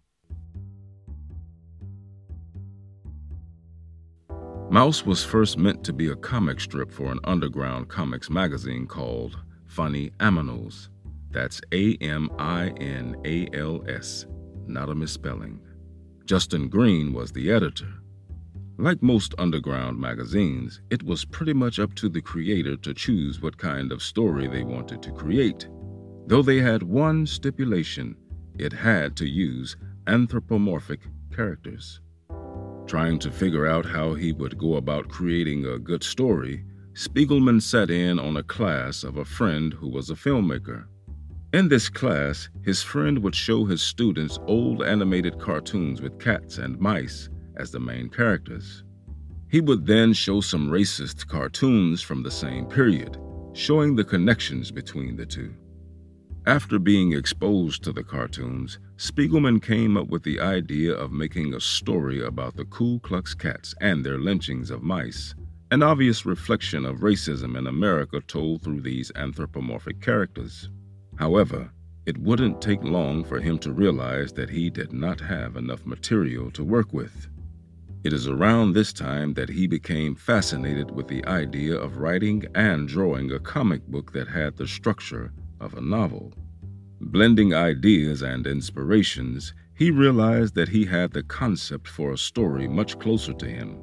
Maus 4.73 5.05
was 5.05 5.23
first 5.23 5.59
meant 5.59 5.83
to 5.83 5.93
be 5.93 6.09
a 6.09 6.15
comic 6.15 6.59
strip 6.59 6.91
for 6.91 7.11
an 7.11 7.19
underground 7.25 7.89
comics 7.89 8.31
magazine 8.31 8.87
called 8.87 9.37
Funny 9.67 10.09
Aminals. 10.19 10.89
That's 11.29 11.61
A 11.71 11.95
M 12.01 12.31
I 12.39 12.69
N 12.79 13.15
A 13.23 13.47
L 13.53 13.83
S, 13.87 14.25
not 14.65 14.89
a 14.89 14.95
misspelling. 14.95 15.59
Justin 16.25 16.69
Green 16.69 17.13
was 17.13 17.31
the 17.31 17.51
editor. 17.51 17.93
Like 18.79 19.03
most 19.03 19.35
underground 19.37 19.99
magazines, 19.99 20.81
it 20.89 21.03
was 21.03 21.23
pretty 21.23 21.53
much 21.53 21.77
up 21.77 21.93
to 21.93 22.09
the 22.09 22.21
creator 22.21 22.75
to 22.77 22.95
choose 22.95 23.43
what 23.43 23.59
kind 23.59 23.91
of 23.91 24.01
story 24.01 24.47
they 24.47 24.63
wanted 24.63 25.03
to 25.03 25.11
create. 25.11 25.67
Though 26.25 26.41
they 26.41 26.57
had 26.57 26.81
one 26.81 27.27
stipulation 27.27 28.15
it 28.57 28.73
had 28.73 29.15
to 29.17 29.27
use 29.27 29.77
anthropomorphic 30.07 31.01
characters. 31.31 31.99
Trying 32.87 33.19
to 33.19 33.31
figure 33.31 33.65
out 33.65 33.85
how 33.85 34.13
he 34.13 34.31
would 34.31 34.57
go 34.57 34.75
about 34.75 35.09
creating 35.09 35.65
a 35.65 35.79
good 35.79 36.03
story, 36.03 36.63
Spiegelman 36.93 37.61
sat 37.61 37.89
in 37.89 38.19
on 38.19 38.37
a 38.37 38.43
class 38.43 39.03
of 39.03 39.17
a 39.17 39.25
friend 39.25 39.73
who 39.73 39.89
was 39.89 40.09
a 40.09 40.15
filmmaker. 40.15 40.85
In 41.53 41.69
this 41.69 41.89
class, 41.89 42.49
his 42.63 42.83
friend 42.83 43.19
would 43.19 43.35
show 43.35 43.65
his 43.65 43.81
students 43.81 44.39
old 44.47 44.83
animated 44.83 45.39
cartoons 45.39 46.01
with 46.01 46.19
cats 46.19 46.57
and 46.57 46.79
mice 46.79 47.29
as 47.57 47.71
the 47.71 47.79
main 47.79 48.09
characters. 48.09 48.83
He 49.49 49.61
would 49.61 49.85
then 49.85 50.13
show 50.13 50.41
some 50.41 50.69
racist 50.69 51.27
cartoons 51.27 52.01
from 52.01 52.23
the 52.23 52.31
same 52.31 52.65
period, 52.65 53.17
showing 53.53 53.95
the 53.95 54.03
connections 54.03 54.71
between 54.71 55.15
the 55.15 55.25
two. 55.25 55.53
After 56.45 56.79
being 56.79 57.13
exposed 57.13 57.83
to 57.83 57.93
the 57.93 58.03
cartoons, 58.03 58.79
Spiegelman 59.03 59.61
came 59.61 59.97
up 59.97 60.07
with 60.07 60.23
the 60.23 60.39
idea 60.39 60.93
of 60.93 61.11
making 61.11 61.53
a 61.53 61.59
story 61.59 62.23
about 62.23 62.55
the 62.55 62.63
Ku 62.63 62.99
Klux 62.99 63.35
Cats 63.35 63.75
and 63.81 64.01
their 64.01 64.17
lynchings 64.17 64.71
of 64.71 64.81
mice, 64.81 65.35
an 65.71 65.83
obvious 65.83 66.25
reflection 66.25 66.85
of 66.85 67.01
racism 67.01 67.57
in 67.57 67.67
America 67.67 68.21
told 68.21 68.61
through 68.61 68.79
these 68.79 69.11
anthropomorphic 69.17 69.99
characters. 69.99 70.69
However, 71.17 71.69
it 72.05 72.17
wouldn't 72.17 72.61
take 72.61 72.81
long 72.81 73.25
for 73.25 73.41
him 73.41 73.59
to 73.59 73.73
realize 73.73 74.31
that 74.31 74.49
he 74.49 74.69
did 74.69 74.93
not 74.93 75.19
have 75.19 75.57
enough 75.57 75.85
material 75.85 76.49
to 76.51 76.63
work 76.63 76.93
with. 76.93 77.27
It 78.05 78.13
is 78.13 78.29
around 78.29 78.71
this 78.71 78.93
time 78.93 79.33
that 79.33 79.49
he 79.49 79.67
became 79.67 80.15
fascinated 80.15 80.91
with 80.91 81.09
the 81.09 81.25
idea 81.25 81.75
of 81.75 81.97
writing 81.97 82.45
and 82.55 82.87
drawing 82.87 83.33
a 83.33 83.39
comic 83.39 83.85
book 83.85 84.13
that 84.13 84.29
had 84.29 84.55
the 84.55 84.65
structure 84.65 85.33
of 85.59 85.73
a 85.73 85.81
novel. 85.81 86.33
Blending 87.11 87.53
ideas 87.53 88.21
and 88.21 88.47
inspirations, 88.47 89.53
he 89.75 89.91
realized 89.91 90.55
that 90.55 90.69
he 90.69 90.85
had 90.85 91.11
the 91.11 91.23
concept 91.23 91.87
for 91.87 92.11
a 92.11 92.17
story 92.17 92.67
much 92.67 92.97
closer 92.99 93.33
to 93.33 93.45
him, 93.45 93.77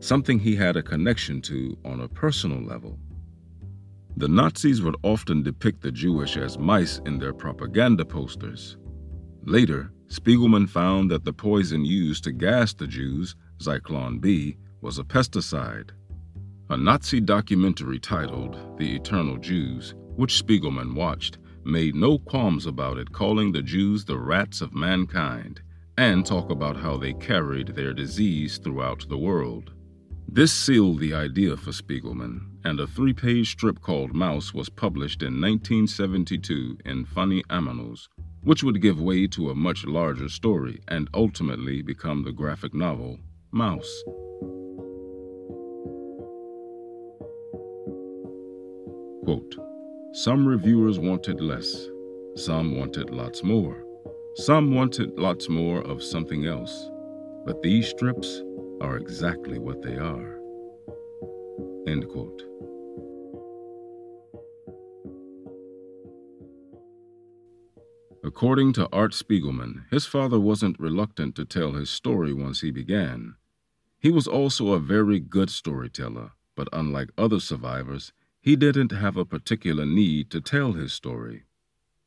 something 0.00 0.38
he 0.38 0.54
had 0.54 0.76
a 0.76 0.82
connection 0.82 1.40
to 1.42 1.76
on 1.84 2.00
a 2.00 2.08
personal 2.08 2.62
level. 2.62 2.98
The 4.16 4.28
Nazis 4.28 4.82
would 4.82 4.96
often 5.02 5.42
depict 5.42 5.82
the 5.82 5.92
Jewish 5.92 6.36
as 6.36 6.58
mice 6.58 7.00
in 7.06 7.18
their 7.18 7.32
propaganda 7.32 8.04
posters. 8.04 8.76
Later, 9.42 9.90
Spiegelman 10.08 10.68
found 10.68 11.10
that 11.10 11.24
the 11.24 11.32
poison 11.32 11.84
used 11.84 12.24
to 12.24 12.32
gas 12.32 12.72
the 12.72 12.86
Jews 12.86 13.34
Zyklon 13.58 14.20
B, 14.20 14.56
was 14.80 14.98
a 14.98 15.04
pesticide. 15.04 15.90
A 16.68 16.76
Nazi 16.76 17.20
documentary 17.20 17.98
titled 17.98 18.78
The 18.78 18.94
Eternal 18.94 19.38
Jews, 19.38 19.94
which 20.16 20.42
Spiegelman 20.42 20.94
watched, 20.94 21.38
made 21.66 21.94
no 21.94 22.18
qualms 22.18 22.66
about 22.66 22.98
it, 22.98 23.12
calling 23.12 23.52
the 23.52 23.62
Jews 23.62 24.04
the 24.04 24.18
rats 24.18 24.60
of 24.60 24.74
mankind, 24.74 25.60
and 25.98 26.24
talk 26.24 26.50
about 26.50 26.76
how 26.76 26.96
they 26.96 27.12
carried 27.14 27.68
their 27.68 27.92
disease 27.92 28.58
throughout 28.58 29.08
the 29.08 29.18
world. 29.18 29.72
This 30.28 30.52
sealed 30.52 31.00
the 31.00 31.14
idea 31.14 31.56
for 31.56 31.72
Spiegelman, 31.72 32.58
and 32.64 32.80
a 32.80 32.86
three 32.86 33.12
page 33.12 33.52
strip 33.52 33.80
called 33.80 34.12
Maus 34.12 34.52
was 34.52 34.68
published 34.68 35.22
in 35.22 35.40
1972 35.40 36.78
in 36.84 37.04
Funny 37.04 37.42
Aminals, 37.44 38.08
which 38.42 38.62
would 38.62 38.82
give 38.82 39.00
way 39.00 39.26
to 39.28 39.50
a 39.50 39.54
much 39.54 39.84
larger 39.86 40.28
story 40.28 40.80
and 40.88 41.08
ultimately 41.14 41.82
become 41.82 42.22
the 42.22 42.32
graphic 42.32 42.74
novel 42.74 43.18
Maus. 43.52 43.86
Quote, 49.24 49.56
some 50.16 50.48
reviewers 50.48 50.98
wanted 50.98 51.42
less, 51.42 51.90
some 52.36 52.74
wanted 52.74 53.10
lots 53.10 53.42
more, 53.42 53.84
some 54.36 54.74
wanted 54.74 55.10
lots 55.18 55.50
more 55.50 55.82
of 55.82 56.02
something 56.02 56.46
else, 56.46 56.88
but 57.44 57.60
these 57.60 57.86
strips 57.86 58.42
are 58.80 58.96
exactly 58.96 59.58
what 59.58 59.82
they 59.82 59.94
are. 59.96 60.38
End 61.86 62.08
quote. 62.08 62.42
According 68.24 68.72
to 68.72 68.88
Art 68.94 69.12
Spiegelman, 69.12 69.84
his 69.90 70.06
father 70.06 70.40
wasn't 70.40 70.80
reluctant 70.80 71.34
to 71.34 71.44
tell 71.44 71.72
his 71.72 71.90
story 71.90 72.32
once 72.32 72.62
he 72.62 72.70
began. 72.70 73.34
He 73.98 74.10
was 74.10 74.26
also 74.26 74.72
a 74.72 74.80
very 74.80 75.20
good 75.20 75.50
storyteller, 75.50 76.30
but 76.54 76.70
unlike 76.72 77.10
other 77.18 77.38
survivors, 77.38 78.14
he 78.46 78.54
didn't 78.54 78.92
have 78.92 79.16
a 79.16 79.24
particular 79.24 79.84
need 79.84 80.30
to 80.30 80.40
tell 80.40 80.74
his 80.74 80.92
story. 80.92 81.42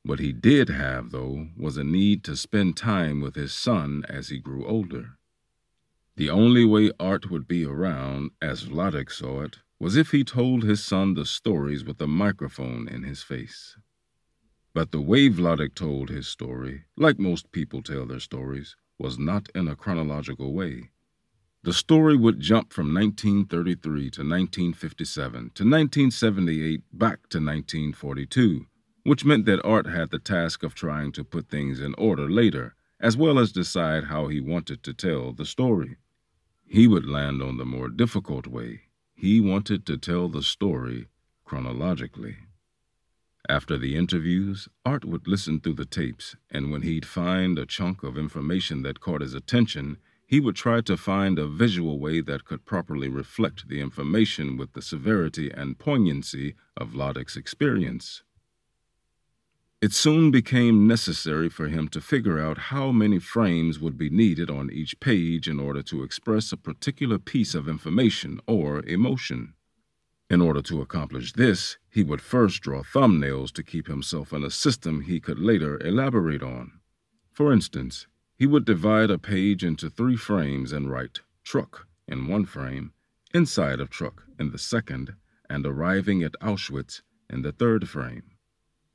What 0.03 0.19
he 0.19 0.31
did 0.31 0.69
have, 0.69 1.11
though, 1.11 1.49
was 1.57 1.75
a 1.75 1.83
need 1.83 2.23
to 2.23 2.37
spend 2.37 2.77
time 2.77 3.19
with 3.19 3.35
his 3.35 3.51
son 3.51 4.05
as 4.07 4.29
he 4.29 4.39
grew 4.39 4.65
older. 4.65 5.17
The 6.15 6.29
only 6.29 6.63
way 6.63 6.91
Art 6.97 7.29
would 7.29 7.45
be 7.45 7.65
around, 7.65 8.31
as 8.41 8.63
Vladek 8.63 9.11
saw 9.11 9.41
it, 9.41 9.57
was 9.81 9.97
if 9.97 10.11
he 10.11 10.23
told 10.23 10.63
his 10.63 10.81
son 10.81 11.13
the 11.13 11.25
stories 11.25 11.83
with 11.83 11.99
a 11.99 12.07
microphone 12.07 12.87
in 12.87 13.03
his 13.03 13.21
face. 13.21 13.75
But 14.73 14.91
the 14.91 15.01
way 15.01 15.27
Vladek 15.27 15.75
told 15.75 16.07
his 16.07 16.29
story, 16.29 16.85
like 16.95 17.19
most 17.19 17.51
people 17.51 17.83
tell 17.83 18.05
their 18.05 18.21
stories, 18.21 18.77
was 18.97 19.19
not 19.19 19.49
in 19.53 19.67
a 19.67 19.75
chronological 19.75 20.53
way. 20.53 20.91
The 21.61 21.73
story 21.73 22.15
would 22.15 22.39
jump 22.39 22.71
from 22.71 22.93
1933 22.93 24.01
to 24.11 24.21
1957 24.21 25.31
to 25.31 25.63
1978 25.63 26.83
back 26.93 27.27
to 27.29 27.37
1942, 27.39 28.65
which 29.03 29.25
meant 29.25 29.45
that 29.45 29.65
Art 29.65 29.85
had 29.85 30.09
the 30.09 30.19
task 30.19 30.63
of 30.63 30.73
trying 30.73 31.11
to 31.11 31.25
put 31.25 31.49
things 31.49 31.81
in 31.81 31.95
order 31.95 32.29
later, 32.29 32.75
as 33.01 33.17
well 33.17 33.37
as 33.37 33.51
decide 33.51 34.05
how 34.05 34.27
he 34.27 34.39
wanted 34.39 34.83
to 34.83 34.93
tell 34.93 35.33
the 35.33 35.45
story. 35.45 35.97
He 36.65 36.87
would 36.87 37.05
land 37.05 37.41
on 37.41 37.57
the 37.57 37.65
more 37.65 37.89
difficult 37.89 38.47
way. 38.47 38.83
He 39.13 39.41
wanted 39.41 39.85
to 39.87 39.97
tell 39.97 40.29
the 40.29 40.43
story 40.43 41.07
chronologically. 41.43 42.37
After 43.49 43.77
the 43.77 43.97
interviews, 43.97 44.69
Art 44.85 45.03
would 45.03 45.27
listen 45.27 45.59
through 45.59 45.73
the 45.73 45.85
tapes, 45.85 46.37
and 46.49 46.71
when 46.71 46.83
he'd 46.83 47.05
find 47.05 47.59
a 47.59 47.65
chunk 47.65 48.01
of 48.03 48.17
information 48.17 48.83
that 48.83 49.01
caught 49.01 49.21
his 49.21 49.33
attention, 49.33 49.97
he 50.29 50.39
would 50.39 50.55
try 50.55 50.79
to 50.79 50.95
find 50.95 51.39
a 51.39 51.47
visual 51.47 51.97
way 51.97 52.21
that 52.21 52.45
could 52.45 52.63
properly 52.63 53.09
reflect 53.09 53.67
the 53.67 53.81
information 53.81 54.57
with 54.57 54.73
the 54.73 54.81
severity 54.81 55.49
and 55.49 55.79
poignancy 55.79 56.53
of 56.77 56.89
Vladek's 56.89 57.35
experience. 57.35 58.21
It 59.81 59.91
soon 59.91 60.29
became 60.29 60.85
necessary 60.85 61.49
for 61.49 61.67
him 61.67 61.87
to 61.87 61.99
figure 61.99 62.39
out 62.39 62.69
how 62.69 62.91
many 62.91 63.17
frames 63.17 63.79
would 63.79 63.97
be 63.97 64.11
needed 64.11 64.51
on 64.51 64.69
each 64.69 64.99
page 64.99 65.47
in 65.47 65.59
order 65.59 65.81
to 65.81 66.03
express 66.03 66.51
a 66.51 66.57
particular 66.57 67.17
piece 67.17 67.55
of 67.55 67.67
information 67.67 68.39
or 68.45 68.85
emotion. 68.85 69.55
In 70.29 70.41
order 70.41 70.61
to 70.61 70.79
accomplish 70.79 71.33
this, 71.33 71.79
he 71.89 72.03
would 72.03 72.21
first 72.21 72.61
draw 72.61 72.83
thumbnails 72.83 73.51
to 73.53 73.63
keep 73.63 73.87
himself 73.87 74.31
in 74.31 74.43
a 74.43 74.51
system 74.51 75.01
he 75.01 75.19
could 75.19 75.39
later 75.39 75.79
elaborate 75.83 76.43
on. 76.43 76.73
For 77.31 77.51
instance, 77.51 78.05
he 78.39 78.47
would 78.47 78.63
divide 78.63 79.11
a 79.11 79.17
page 79.17 79.65
into 79.65 79.89
three 79.89 80.15
frames 80.15 80.71
and 80.71 80.89
write 80.89 81.19
truck 81.43 81.85
in 82.07 82.25
one 82.25 82.45
frame, 82.45 82.93
inside 83.33 83.81
of 83.81 83.89
truck 83.89 84.23
in 84.39 84.51
the 84.51 84.57
second, 84.57 85.13
and 85.49 85.65
arriving 85.65 86.23
at 86.23 86.39
Auschwitz 86.41 87.01
in 87.29 87.41
the 87.41 87.51
third 87.51 87.89
frame. 87.89 88.23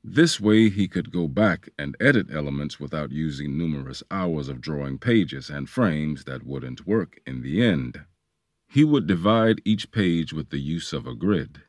This 0.03 0.39
way, 0.39 0.69
he 0.69 0.87
could 0.87 1.11
go 1.11 1.27
back 1.27 1.69
and 1.77 1.95
edit 1.99 2.27
elements 2.31 2.79
without 2.79 3.11
using 3.11 3.55
numerous 3.55 4.01
hours 4.09 4.49
of 4.49 4.61
drawing 4.61 4.97
pages 4.97 5.51
and 5.51 5.69
frames 5.69 6.23
that 6.23 6.43
wouldn't 6.43 6.87
work 6.87 7.19
in 7.27 7.43
the 7.43 7.61
end. 7.61 8.01
He 8.67 8.83
would 8.83 9.05
divide 9.05 9.61
each 9.63 9.91
page 9.91 10.33
with 10.33 10.49
the 10.49 10.59
use 10.59 10.91
of 10.91 11.05
a 11.05 11.13
grid. 11.13 11.61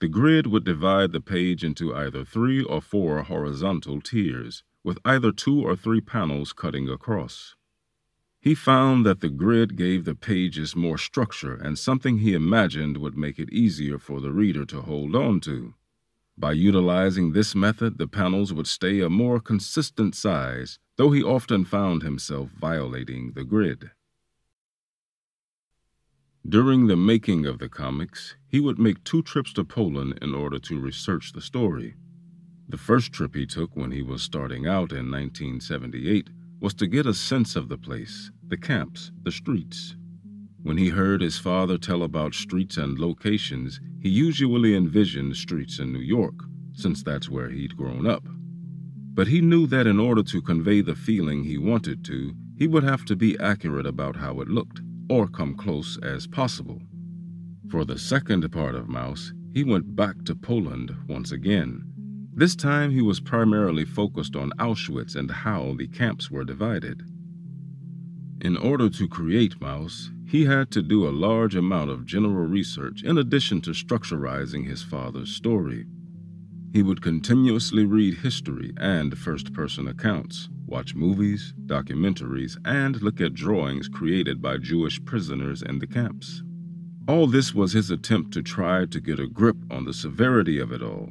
The 0.00 0.08
grid 0.08 0.48
would 0.48 0.64
divide 0.64 1.12
the 1.12 1.20
page 1.20 1.62
into 1.62 1.94
either 1.94 2.24
three 2.24 2.64
or 2.64 2.80
four 2.80 3.22
horizontal 3.22 4.00
tiers, 4.00 4.64
with 4.84 4.98
either 5.04 5.32
two 5.32 5.60
or 5.60 5.76
three 5.76 6.00
panels 6.00 6.52
cutting 6.52 6.88
across. 6.88 7.54
He 8.40 8.54
found 8.54 9.06
that 9.06 9.20
the 9.20 9.28
grid 9.28 9.76
gave 9.76 10.04
the 10.04 10.16
pages 10.16 10.74
more 10.74 10.98
structure 10.98 11.54
and 11.54 11.78
something 11.78 12.18
he 12.18 12.34
imagined 12.34 12.96
would 12.96 13.16
make 13.16 13.38
it 13.38 13.52
easier 13.52 13.98
for 13.98 14.20
the 14.20 14.32
reader 14.32 14.64
to 14.66 14.82
hold 14.82 15.14
on 15.14 15.40
to. 15.42 15.74
By 16.36 16.52
utilizing 16.52 17.32
this 17.32 17.54
method, 17.54 17.98
the 17.98 18.08
panels 18.08 18.52
would 18.52 18.66
stay 18.66 19.00
a 19.00 19.08
more 19.08 19.38
consistent 19.38 20.16
size, 20.16 20.78
though 20.96 21.12
he 21.12 21.22
often 21.22 21.64
found 21.64 22.02
himself 22.02 22.50
violating 22.50 23.32
the 23.34 23.44
grid. 23.44 23.92
During 26.48 26.88
the 26.88 26.96
making 26.96 27.46
of 27.46 27.60
the 27.60 27.68
comics, 27.68 28.34
he 28.48 28.58
would 28.58 28.78
make 28.78 29.04
two 29.04 29.22
trips 29.22 29.52
to 29.52 29.62
Poland 29.62 30.18
in 30.20 30.34
order 30.34 30.58
to 30.58 30.80
research 30.80 31.32
the 31.32 31.40
story. 31.40 31.94
The 32.72 32.78
first 32.78 33.12
trip 33.12 33.34
he 33.34 33.44
took 33.44 33.76
when 33.76 33.90
he 33.90 34.00
was 34.00 34.22
starting 34.22 34.66
out 34.66 34.92
in 34.92 35.10
1978 35.10 36.30
was 36.58 36.72
to 36.72 36.86
get 36.86 37.04
a 37.04 37.12
sense 37.12 37.54
of 37.54 37.68
the 37.68 37.76
place, 37.76 38.30
the 38.48 38.56
camps, 38.56 39.12
the 39.24 39.30
streets. 39.30 39.94
When 40.62 40.78
he 40.78 40.88
heard 40.88 41.20
his 41.20 41.36
father 41.36 41.76
tell 41.76 42.02
about 42.02 42.34
streets 42.34 42.78
and 42.78 42.98
locations, 42.98 43.78
he 44.00 44.08
usually 44.08 44.74
envisioned 44.74 45.36
streets 45.36 45.80
in 45.80 45.92
New 45.92 46.00
York, 46.00 46.34
since 46.72 47.02
that's 47.02 47.28
where 47.28 47.50
he'd 47.50 47.76
grown 47.76 48.06
up. 48.06 48.26
But 49.12 49.26
he 49.26 49.42
knew 49.42 49.66
that 49.66 49.86
in 49.86 50.00
order 50.00 50.22
to 50.22 50.40
convey 50.40 50.80
the 50.80 50.94
feeling 50.94 51.44
he 51.44 51.58
wanted 51.58 52.02
to, 52.06 52.32
he 52.56 52.66
would 52.66 52.84
have 52.84 53.04
to 53.04 53.16
be 53.16 53.38
accurate 53.38 53.86
about 53.86 54.16
how 54.16 54.40
it 54.40 54.48
looked, 54.48 54.80
or 55.10 55.28
come 55.28 55.54
close 55.54 55.98
as 56.02 56.26
possible. 56.26 56.80
For 57.70 57.84
the 57.84 57.98
second 57.98 58.50
part 58.50 58.74
of 58.74 58.88
Maus, 58.88 59.34
he 59.52 59.62
went 59.62 59.94
back 59.94 60.24
to 60.24 60.34
Poland 60.34 60.96
once 61.06 61.32
again. 61.32 61.91
This 62.34 62.56
time 62.56 62.92
he 62.92 63.02
was 63.02 63.20
primarily 63.20 63.84
focused 63.84 64.36
on 64.36 64.52
Auschwitz 64.58 65.14
and 65.14 65.30
how 65.30 65.74
the 65.76 65.86
camps 65.86 66.30
were 66.30 66.44
divided. 66.44 67.02
In 68.40 68.56
order 68.56 68.88
to 68.88 69.06
create 69.06 69.60
Maus, 69.60 70.10
he 70.26 70.46
had 70.46 70.70
to 70.70 70.82
do 70.82 71.06
a 71.06 71.10
large 71.10 71.54
amount 71.54 71.90
of 71.90 72.06
general 72.06 72.46
research 72.46 73.02
in 73.02 73.18
addition 73.18 73.60
to 73.60 73.70
structurizing 73.72 74.66
his 74.66 74.82
father's 74.82 75.30
story. 75.30 75.84
He 76.72 76.82
would 76.82 77.02
continuously 77.02 77.84
read 77.84 78.14
history 78.14 78.72
and 78.78 79.16
first 79.16 79.52
person 79.52 79.86
accounts, 79.86 80.48
watch 80.64 80.94
movies, 80.94 81.52
documentaries, 81.66 82.56
and 82.64 83.02
look 83.02 83.20
at 83.20 83.34
drawings 83.34 83.88
created 83.88 84.40
by 84.40 84.56
Jewish 84.56 85.04
prisoners 85.04 85.60
in 85.60 85.80
the 85.80 85.86
camps. 85.86 86.42
All 87.06 87.26
this 87.26 87.54
was 87.54 87.74
his 87.74 87.90
attempt 87.90 88.32
to 88.32 88.42
try 88.42 88.86
to 88.86 89.00
get 89.00 89.20
a 89.20 89.26
grip 89.26 89.58
on 89.70 89.84
the 89.84 89.92
severity 89.92 90.58
of 90.58 90.72
it 90.72 90.82
all. 90.82 91.10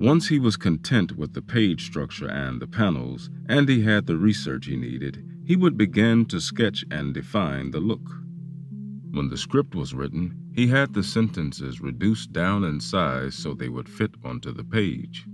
Once 0.00 0.28
he 0.28 0.38
was 0.38 0.56
content 0.56 1.18
with 1.18 1.34
the 1.34 1.42
page 1.42 1.84
structure 1.84 2.26
and 2.26 2.58
the 2.58 2.66
panels, 2.66 3.28
and 3.50 3.68
he 3.68 3.82
had 3.82 4.06
the 4.06 4.16
research 4.16 4.64
he 4.64 4.74
needed, 4.74 5.22
he 5.44 5.56
would 5.56 5.76
begin 5.76 6.24
to 6.24 6.40
sketch 6.40 6.82
and 6.90 7.12
define 7.12 7.70
the 7.70 7.80
look. 7.80 8.08
When 9.10 9.28
the 9.28 9.36
script 9.36 9.74
was 9.74 9.92
written, 9.92 10.52
he 10.54 10.68
had 10.68 10.94
the 10.94 11.02
sentences 11.02 11.82
reduced 11.82 12.32
down 12.32 12.64
in 12.64 12.80
size 12.80 13.34
so 13.34 13.52
they 13.52 13.68
would 13.68 13.90
fit 13.90 14.14
onto 14.24 14.52
the 14.52 14.64
page. 14.64 15.26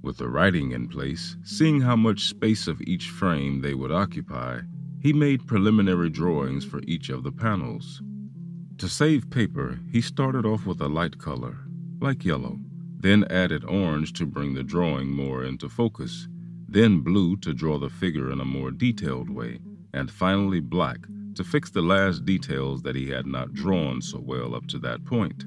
With 0.00 0.16
the 0.16 0.30
writing 0.30 0.72
in 0.72 0.88
place, 0.88 1.36
seeing 1.44 1.82
how 1.82 1.96
much 1.96 2.28
space 2.28 2.66
of 2.66 2.80
each 2.80 3.10
frame 3.10 3.60
they 3.60 3.74
would 3.74 3.92
occupy, 3.92 4.60
he 5.02 5.12
made 5.12 5.46
preliminary 5.46 6.08
drawings 6.08 6.64
for 6.64 6.80
each 6.86 7.10
of 7.10 7.24
the 7.24 7.32
panels. 7.32 8.00
To 8.78 8.88
save 8.88 9.28
paper, 9.28 9.78
he 9.92 10.00
started 10.00 10.46
off 10.46 10.64
with 10.64 10.80
a 10.80 10.88
light 10.88 11.18
color, 11.18 11.58
like 12.00 12.24
yellow, 12.24 12.58
then 13.00 13.24
added 13.30 13.64
orange 13.64 14.12
to 14.12 14.26
bring 14.26 14.54
the 14.54 14.62
drawing 14.62 15.10
more 15.10 15.44
into 15.44 15.68
focus, 15.68 16.26
then 16.68 17.00
blue 17.00 17.36
to 17.36 17.54
draw 17.54 17.78
the 17.78 17.88
figure 17.88 18.30
in 18.30 18.40
a 18.40 18.44
more 18.44 18.70
detailed 18.70 19.30
way, 19.30 19.58
and 19.94 20.10
finally 20.10 20.60
black 20.60 20.98
to 21.34 21.44
fix 21.44 21.70
the 21.70 21.80
last 21.80 22.24
details 22.24 22.82
that 22.82 22.96
he 22.96 23.08
had 23.08 23.26
not 23.26 23.54
drawn 23.54 24.02
so 24.02 24.18
well 24.18 24.54
up 24.54 24.66
to 24.66 24.78
that 24.78 25.04
point. 25.04 25.44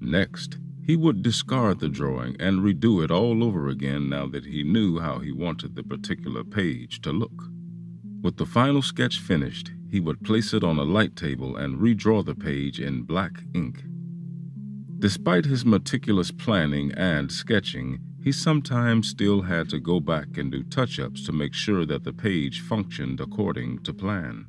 Next, 0.00 0.58
he 0.84 0.96
would 0.96 1.22
discard 1.22 1.78
the 1.78 1.88
drawing 1.88 2.34
and 2.40 2.60
redo 2.60 3.04
it 3.04 3.12
all 3.12 3.44
over 3.44 3.68
again 3.68 4.08
now 4.08 4.26
that 4.26 4.44
he 4.44 4.64
knew 4.64 4.98
how 4.98 5.20
he 5.20 5.30
wanted 5.30 5.76
the 5.76 5.84
particular 5.84 6.42
page 6.42 7.00
to 7.02 7.12
look. 7.12 7.44
With 8.22 8.36
the 8.36 8.46
final 8.46 8.82
sketch 8.82 9.20
finished, 9.20 9.70
he 9.88 10.00
would 10.00 10.24
place 10.24 10.52
it 10.52 10.64
on 10.64 10.78
a 10.78 10.82
light 10.82 11.14
table 11.14 11.56
and 11.56 11.78
redraw 11.78 12.24
the 12.24 12.34
page 12.34 12.80
in 12.80 13.02
black 13.02 13.32
ink. 13.54 13.84
Despite 15.00 15.46
his 15.46 15.64
meticulous 15.64 16.30
planning 16.30 16.92
and 16.92 17.32
sketching, 17.32 18.00
he 18.22 18.32
sometimes 18.32 19.08
still 19.08 19.40
had 19.40 19.70
to 19.70 19.80
go 19.80 19.98
back 19.98 20.36
and 20.36 20.52
do 20.52 20.62
touch 20.62 21.00
ups 21.00 21.24
to 21.24 21.32
make 21.32 21.54
sure 21.54 21.86
that 21.86 22.04
the 22.04 22.12
page 22.12 22.60
functioned 22.60 23.18
according 23.18 23.82
to 23.84 23.94
plan. 23.94 24.46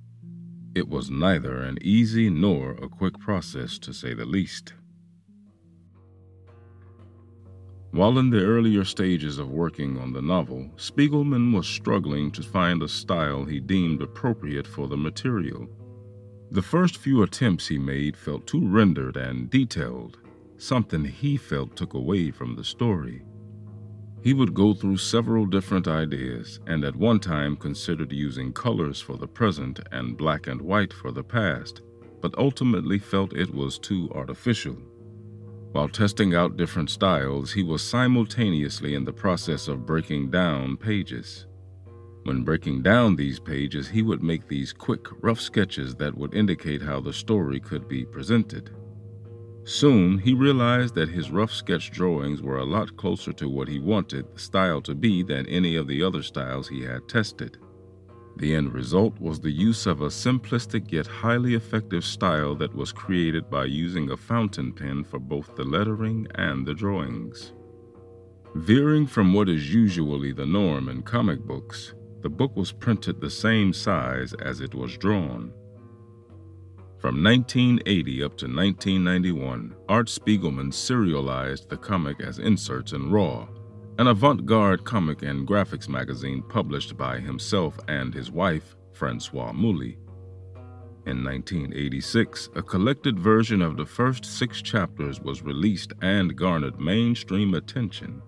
It 0.75 0.89
was 0.89 1.09
neither 1.09 1.61
an 1.61 1.77
easy 1.81 2.29
nor 2.29 2.71
a 2.71 2.89
quick 2.89 3.17
process, 3.17 3.79
to 3.79 3.93
say 3.93 4.13
the 4.13 4.25
least. 4.25 4.73
While 7.91 8.19
in 8.19 8.29
the 8.29 8.43
earlier 8.43 8.83
stages 8.83 9.37
of 9.37 9.49
working 9.49 9.97
on 9.97 10.11
the 10.11 10.21
novel, 10.21 10.69
Spiegelman 10.75 11.53
was 11.53 11.65
struggling 11.65 12.29
to 12.31 12.43
find 12.43 12.83
a 12.83 12.89
style 12.89 13.45
he 13.45 13.61
deemed 13.61 14.01
appropriate 14.01 14.67
for 14.67 14.89
the 14.89 14.97
material. 14.97 15.69
The 16.51 16.61
first 16.61 16.97
few 16.97 17.23
attempts 17.23 17.69
he 17.69 17.77
made 17.77 18.17
felt 18.17 18.47
too 18.47 18.67
rendered 18.67 19.15
and 19.15 19.49
detailed, 19.49 20.17
something 20.61 21.03
he 21.03 21.37
felt 21.37 21.75
took 21.75 21.95
away 21.95 22.29
from 22.29 22.55
the 22.55 22.63
story. 22.63 23.23
He 24.21 24.33
would 24.33 24.53
go 24.53 24.75
through 24.75 24.97
several 24.97 25.47
different 25.47 25.87
ideas 25.87 26.59
and 26.67 26.83
at 26.83 26.95
one 26.95 27.19
time 27.19 27.55
considered 27.55 28.11
using 28.11 28.53
colors 28.53 29.01
for 29.01 29.17
the 29.17 29.27
present 29.27 29.79
and 29.91 30.15
black 30.15 30.45
and 30.45 30.61
white 30.61 30.93
for 30.93 31.11
the 31.11 31.23
past, 31.23 31.81
but 32.21 32.37
ultimately 32.37 32.99
felt 32.99 33.33
it 33.33 33.51
was 33.51 33.79
too 33.79 34.11
artificial. 34.13 34.77
While 35.71 35.89
testing 35.89 36.35
out 36.35 36.57
different 36.57 36.91
styles, 36.91 37.53
he 37.53 37.63
was 37.63 37.81
simultaneously 37.81 38.93
in 38.93 39.05
the 39.05 39.13
process 39.13 39.67
of 39.67 39.85
breaking 39.87 40.29
down 40.29 40.77
pages. 40.77 41.47
When 42.23 42.43
breaking 42.43 42.83
down 42.83 43.15
these 43.15 43.39
pages, 43.39 43.87
he 43.87 44.03
would 44.03 44.21
make 44.21 44.47
these 44.47 44.73
quick, 44.73 45.07
rough 45.23 45.41
sketches 45.41 45.95
that 45.95 46.15
would 46.15 46.35
indicate 46.35 46.83
how 46.83 46.99
the 46.99 47.13
story 47.13 47.59
could 47.59 47.87
be 47.87 48.05
presented. 48.05 48.69
Soon, 49.63 50.17
he 50.17 50.33
realized 50.33 50.95
that 50.95 51.09
his 51.09 51.29
rough 51.29 51.51
sketch 51.51 51.91
drawings 51.91 52.41
were 52.41 52.57
a 52.57 52.65
lot 52.65 52.97
closer 52.97 53.31
to 53.33 53.47
what 53.47 53.67
he 53.67 53.79
wanted 53.79 54.25
the 54.33 54.39
style 54.39 54.81
to 54.81 54.95
be 54.95 55.21
than 55.21 55.45
any 55.47 55.75
of 55.75 55.87
the 55.87 56.01
other 56.01 56.23
styles 56.23 56.67
he 56.67 56.81
had 56.81 57.07
tested. 57.07 57.57
The 58.37 58.55
end 58.55 58.73
result 58.73 59.19
was 59.19 59.39
the 59.39 59.51
use 59.51 59.85
of 59.85 60.01
a 60.01 60.07
simplistic 60.07 60.91
yet 60.91 61.05
highly 61.05 61.53
effective 61.53 62.03
style 62.03 62.55
that 62.55 62.73
was 62.73 62.91
created 62.91 63.49
by 63.49 63.65
using 63.65 64.09
a 64.09 64.17
fountain 64.17 64.73
pen 64.73 65.03
for 65.03 65.19
both 65.19 65.55
the 65.55 65.63
lettering 65.63 66.27
and 66.35 66.65
the 66.65 66.73
drawings. 66.73 67.53
Veering 68.55 69.05
from 69.05 69.33
what 69.33 69.47
is 69.47 69.73
usually 69.73 70.31
the 70.31 70.45
norm 70.45 70.89
in 70.89 71.03
comic 71.03 71.39
books, 71.41 71.93
the 72.21 72.29
book 72.29 72.55
was 72.55 72.71
printed 72.71 73.21
the 73.21 73.29
same 73.29 73.73
size 73.73 74.33
as 74.35 74.59
it 74.59 74.73
was 74.73 74.97
drawn. 74.97 75.53
From 77.01 77.23
1980 77.23 78.23
up 78.23 78.37
to 78.37 78.45
1991, 78.45 79.73
Art 79.89 80.05
Spiegelman 80.05 80.71
serialized 80.71 81.67
the 81.67 81.75
comic 81.75 82.21
as 82.21 82.37
inserts 82.37 82.93
in 82.93 83.09
Raw, 83.09 83.47
an 83.97 84.05
avant 84.05 84.45
garde 84.45 84.83
comic 84.83 85.23
and 85.23 85.47
graphics 85.47 85.89
magazine 85.89 86.43
published 86.43 86.95
by 86.95 87.19
himself 87.19 87.79
and 87.87 88.13
his 88.13 88.29
wife, 88.29 88.75
Francoise 88.93 89.33
Mouly. 89.33 89.97
In 91.07 91.23
1986, 91.23 92.49
a 92.55 92.61
collected 92.61 93.17
version 93.17 93.63
of 93.63 93.77
the 93.77 93.85
first 93.87 94.23
six 94.23 94.61
chapters 94.61 95.19
was 95.19 95.41
released 95.41 95.93
and 96.03 96.35
garnered 96.35 96.79
mainstream 96.79 97.55
attention. 97.55 98.21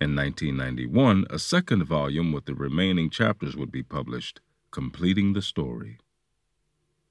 In 0.00 0.14
1991, 0.14 1.24
a 1.28 1.40
second 1.40 1.82
volume 1.82 2.30
with 2.30 2.44
the 2.44 2.54
remaining 2.54 3.10
chapters 3.10 3.56
would 3.56 3.72
be 3.72 3.82
published, 3.82 4.40
completing 4.70 5.32
the 5.32 5.42
story. 5.42 5.98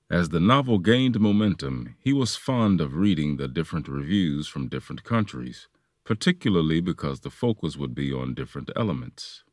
As 0.09 0.29
the 0.29 0.39
novel 0.39 0.77
gained 0.77 1.19
momentum, 1.19 1.95
he 1.99 2.13
was 2.13 2.35
fond 2.35 2.79
of 2.79 2.95
reading 2.95 3.37
the 3.37 3.47
different 3.47 3.87
reviews 3.87 4.47
from 4.47 4.67
different 4.67 5.03
countries, 5.03 5.67
particularly 6.03 6.79
because 6.79 7.21
the 7.21 7.31
focus 7.31 7.75
would 7.75 7.95
be 7.95 8.13
on 8.13 8.35
different 8.35 8.69
elements. 8.75 9.43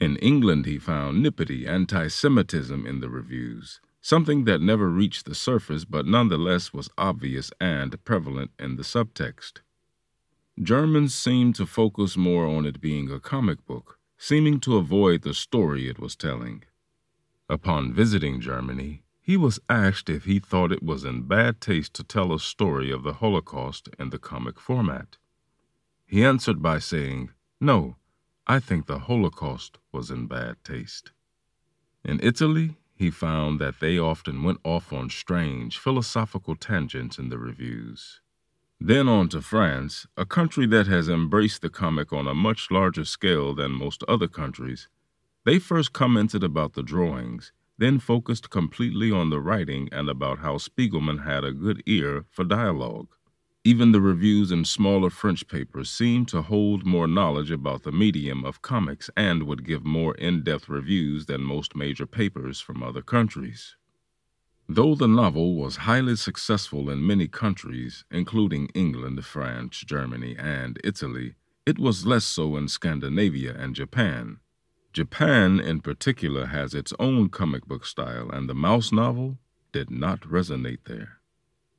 In 0.00 0.16
England, 0.16 0.66
he 0.66 0.78
found 0.78 1.24
nippity 1.24 1.66
anti 1.66 2.08
Semitism 2.08 2.84
in 2.84 3.00
the 3.00 3.08
reviews, 3.08 3.80
something 4.02 4.44
that 4.44 4.60
never 4.60 4.90
reached 4.90 5.24
the 5.24 5.34
surface 5.34 5.84
but 5.84 6.04
nonetheless 6.04 6.72
was 6.72 6.90
obvious 6.98 7.50
and 7.60 8.04
prevalent 8.04 8.50
in 8.58 8.76
the 8.76 8.82
subtext. 8.82 9.60
Germans 10.60 11.14
seemed 11.14 11.54
to 11.54 11.66
focus 11.66 12.16
more 12.16 12.46
on 12.46 12.66
it 12.66 12.80
being 12.80 13.10
a 13.10 13.20
comic 13.20 13.64
book, 13.66 13.98
seeming 14.18 14.58
to 14.60 14.76
avoid 14.76 15.22
the 15.22 15.34
story 15.34 15.88
it 15.88 15.98
was 15.98 16.16
telling. 16.16 16.64
Upon 17.48 17.92
visiting 17.92 18.40
Germany, 18.40 19.04
he 19.20 19.36
was 19.36 19.60
asked 19.68 20.08
if 20.08 20.24
he 20.24 20.38
thought 20.38 20.72
it 20.72 20.82
was 20.82 21.04
in 21.04 21.22
bad 21.22 21.60
taste 21.60 21.94
to 21.94 22.04
tell 22.04 22.32
a 22.32 22.40
story 22.40 22.90
of 22.90 23.02
the 23.02 23.14
Holocaust 23.14 23.88
in 23.98 24.10
the 24.10 24.18
comic 24.18 24.58
format. 24.58 25.16
He 26.06 26.24
answered 26.24 26.62
by 26.62 26.78
saying, 26.78 27.30
No, 27.60 27.96
I 28.46 28.60
think 28.60 28.86
the 28.86 29.00
Holocaust 29.00 29.78
was 29.92 30.10
in 30.10 30.26
bad 30.26 30.56
taste. 30.64 31.12
In 32.04 32.20
Italy, 32.22 32.76
he 32.94 33.10
found 33.10 33.60
that 33.60 33.80
they 33.80 33.98
often 33.98 34.42
went 34.42 34.60
off 34.64 34.92
on 34.92 35.10
strange 35.10 35.78
philosophical 35.78 36.56
tangents 36.56 37.18
in 37.18 37.28
the 37.28 37.38
reviews. 37.38 38.20
Then 38.80 39.08
on 39.08 39.28
to 39.30 39.40
France, 39.40 40.06
a 40.16 40.24
country 40.24 40.66
that 40.66 40.86
has 40.86 41.08
embraced 41.08 41.62
the 41.62 41.70
comic 41.70 42.12
on 42.12 42.26
a 42.26 42.34
much 42.34 42.70
larger 42.70 43.04
scale 43.04 43.54
than 43.54 43.72
most 43.72 44.02
other 44.06 44.28
countries. 44.28 44.88
They 45.46 45.60
first 45.60 45.92
commented 45.92 46.42
about 46.42 46.74
the 46.74 46.82
drawings 46.82 47.52
then 47.78 48.00
focused 48.00 48.50
completely 48.50 49.12
on 49.12 49.30
the 49.30 49.38
writing 49.38 49.88
and 49.92 50.08
about 50.08 50.40
how 50.40 50.56
Spiegelman 50.58 51.24
had 51.24 51.44
a 51.44 51.52
good 51.52 51.84
ear 51.86 52.24
for 52.30 52.42
dialogue. 52.42 53.08
Even 53.62 53.92
the 53.92 54.00
reviews 54.00 54.50
in 54.50 54.64
smaller 54.64 55.08
French 55.08 55.46
papers 55.46 55.88
seemed 55.88 56.26
to 56.28 56.42
hold 56.42 56.84
more 56.84 57.06
knowledge 57.06 57.52
about 57.52 57.84
the 57.84 57.92
medium 57.92 58.44
of 58.44 58.62
comics 58.62 59.08
and 59.16 59.44
would 59.44 59.64
give 59.64 59.84
more 59.84 60.16
in 60.16 60.42
depth 60.42 60.68
reviews 60.68 61.26
than 61.26 61.42
most 61.42 61.76
major 61.76 62.06
papers 62.06 62.60
from 62.60 62.82
other 62.82 63.02
countries. 63.02 63.76
Though 64.68 64.96
the 64.96 65.06
novel 65.06 65.54
was 65.54 65.76
highly 65.76 66.16
successful 66.16 66.90
in 66.90 67.06
many 67.06 67.28
countries, 67.28 68.04
including 68.10 68.66
England, 68.74 69.24
France, 69.24 69.84
Germany, 69.86 70.34
and 70.36 70.80
Italy, 70.82 71.36
it 71.64 71.78
was 71.78 72.04
less 72.04 72.24
so 72.24 72.56
in 72.56 72.66
Scandinavia 72.66 73.54
and 73.56 73.76
Japan. 73.76 74.38
Japan, 74.96 75.60
in 75.60 75.82
particular, 75.82 76.46
has 76.46 76.72
its 76.72 76.94
own 76.98 77.28
comic 77.28 77.66
book 77.66 77.84
style, 77.84 78.30
and 78.30 78.48
the 78.48 78.54
mouse 78.54 78.90
novel 78.90 79.36
did 79.70 79.90
not 79.90 80.22
resonate 80.22 80.84
there. 80.86 81.18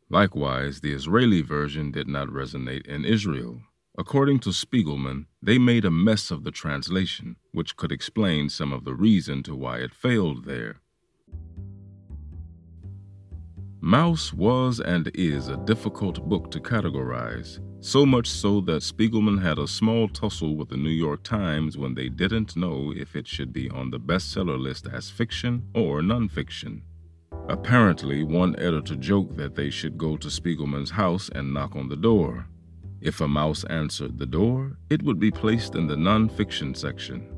Likewise, 0.08 0.82
the 0.82 0.94
Israeli 0.94 1.42
version 1.42 1.90
did 1.90 2.08
not 2.08 2.28
resonate 2.28 2.86
in 2.86 3.04
Israel. 3.06 3.64
According 3.98 4.38
to 4.42 4.50
Spiegelman, 4.50 5.26
they 5.42 5.58
made 5.58 5.84
a 5.84 5.90
mess 5.90 6.30
of 6.30 6.44
the 6.44 6.52
translation, 6.52 7.38
which 7.54 7.76
could 7.76 7.92
explain 7.92 8.50
some 8.50 8.72
of 8.72 8.86
the 8.86 8.94
reason 8.94 9.42
to 9.42 9.56
why 9.56 9.80
it 9.80 9.96
failed 9.96 10.46
there. 10.46 10.76
Maus 13.82 14.32
was 14.32 14.80
and 14.80 15.10
is 15.16 15.48
a 15.48 15.58
difficult 15.66 16.30
book 16.30 16.52
to 16.52 16.60
categorize, 16.60 17.58
so 17.80 18.06
much 18.06 18.28
so 18.28 18.60
that 18.62 18.82
Spiegelman 18.82 19.42
had 19.42 19.60
a 19.60 19.68
small 19.68 20.08
tussle 20.10 20.56
with 20.56 20.70
the 20.70 20.78
New 20.78 20.90
York 20.90 21.24
Times 21.24 21.78
when 21.78 21.94
they 21.94 22.10
didn't 22.10 22.58
know 22.58 22.92
if 22.96 23.16
it 23.16 23.28
should 23.28 23.54
be 23.54 23.70
on 23.70 23.92
the 23.92 24.00
bestseller 24.00 24.60
list 24.60 24.88
as 24.92 25.10
fiction 25.10 25.68
or 25.76 26.02
nonfiction. 26.02 26.82
Apparently, 27.48 28.24
one 28.24 28.56
editor 28.60 28.96
joked 28.96 29.38
that 29.38 29.56
they 29.56 29.70
should 29.70 29.98
go 29.98 30.18
to 30.18 30.28
Spiegelman's 30.28 30.92
house 30.92 31.30
and 31.34 31.54
knock 31.54 31.76
on 31.76 31.88
the 31.88 31.96
door. 31.96 32.48
If 33.00 33.22
a 33.22 33.28
mouse 33.28 33.64
answered 33.66 34.18
the 34.18 34.26
door, 34.26 34.78
it 34.90 35.04
would 35.04 35.20
be 35.20 35.32
placed 35.32 35.76
in 35.76 35.88
the 35.88 35.96
nonfiction 35.96 36.76
section. 36.76 37.32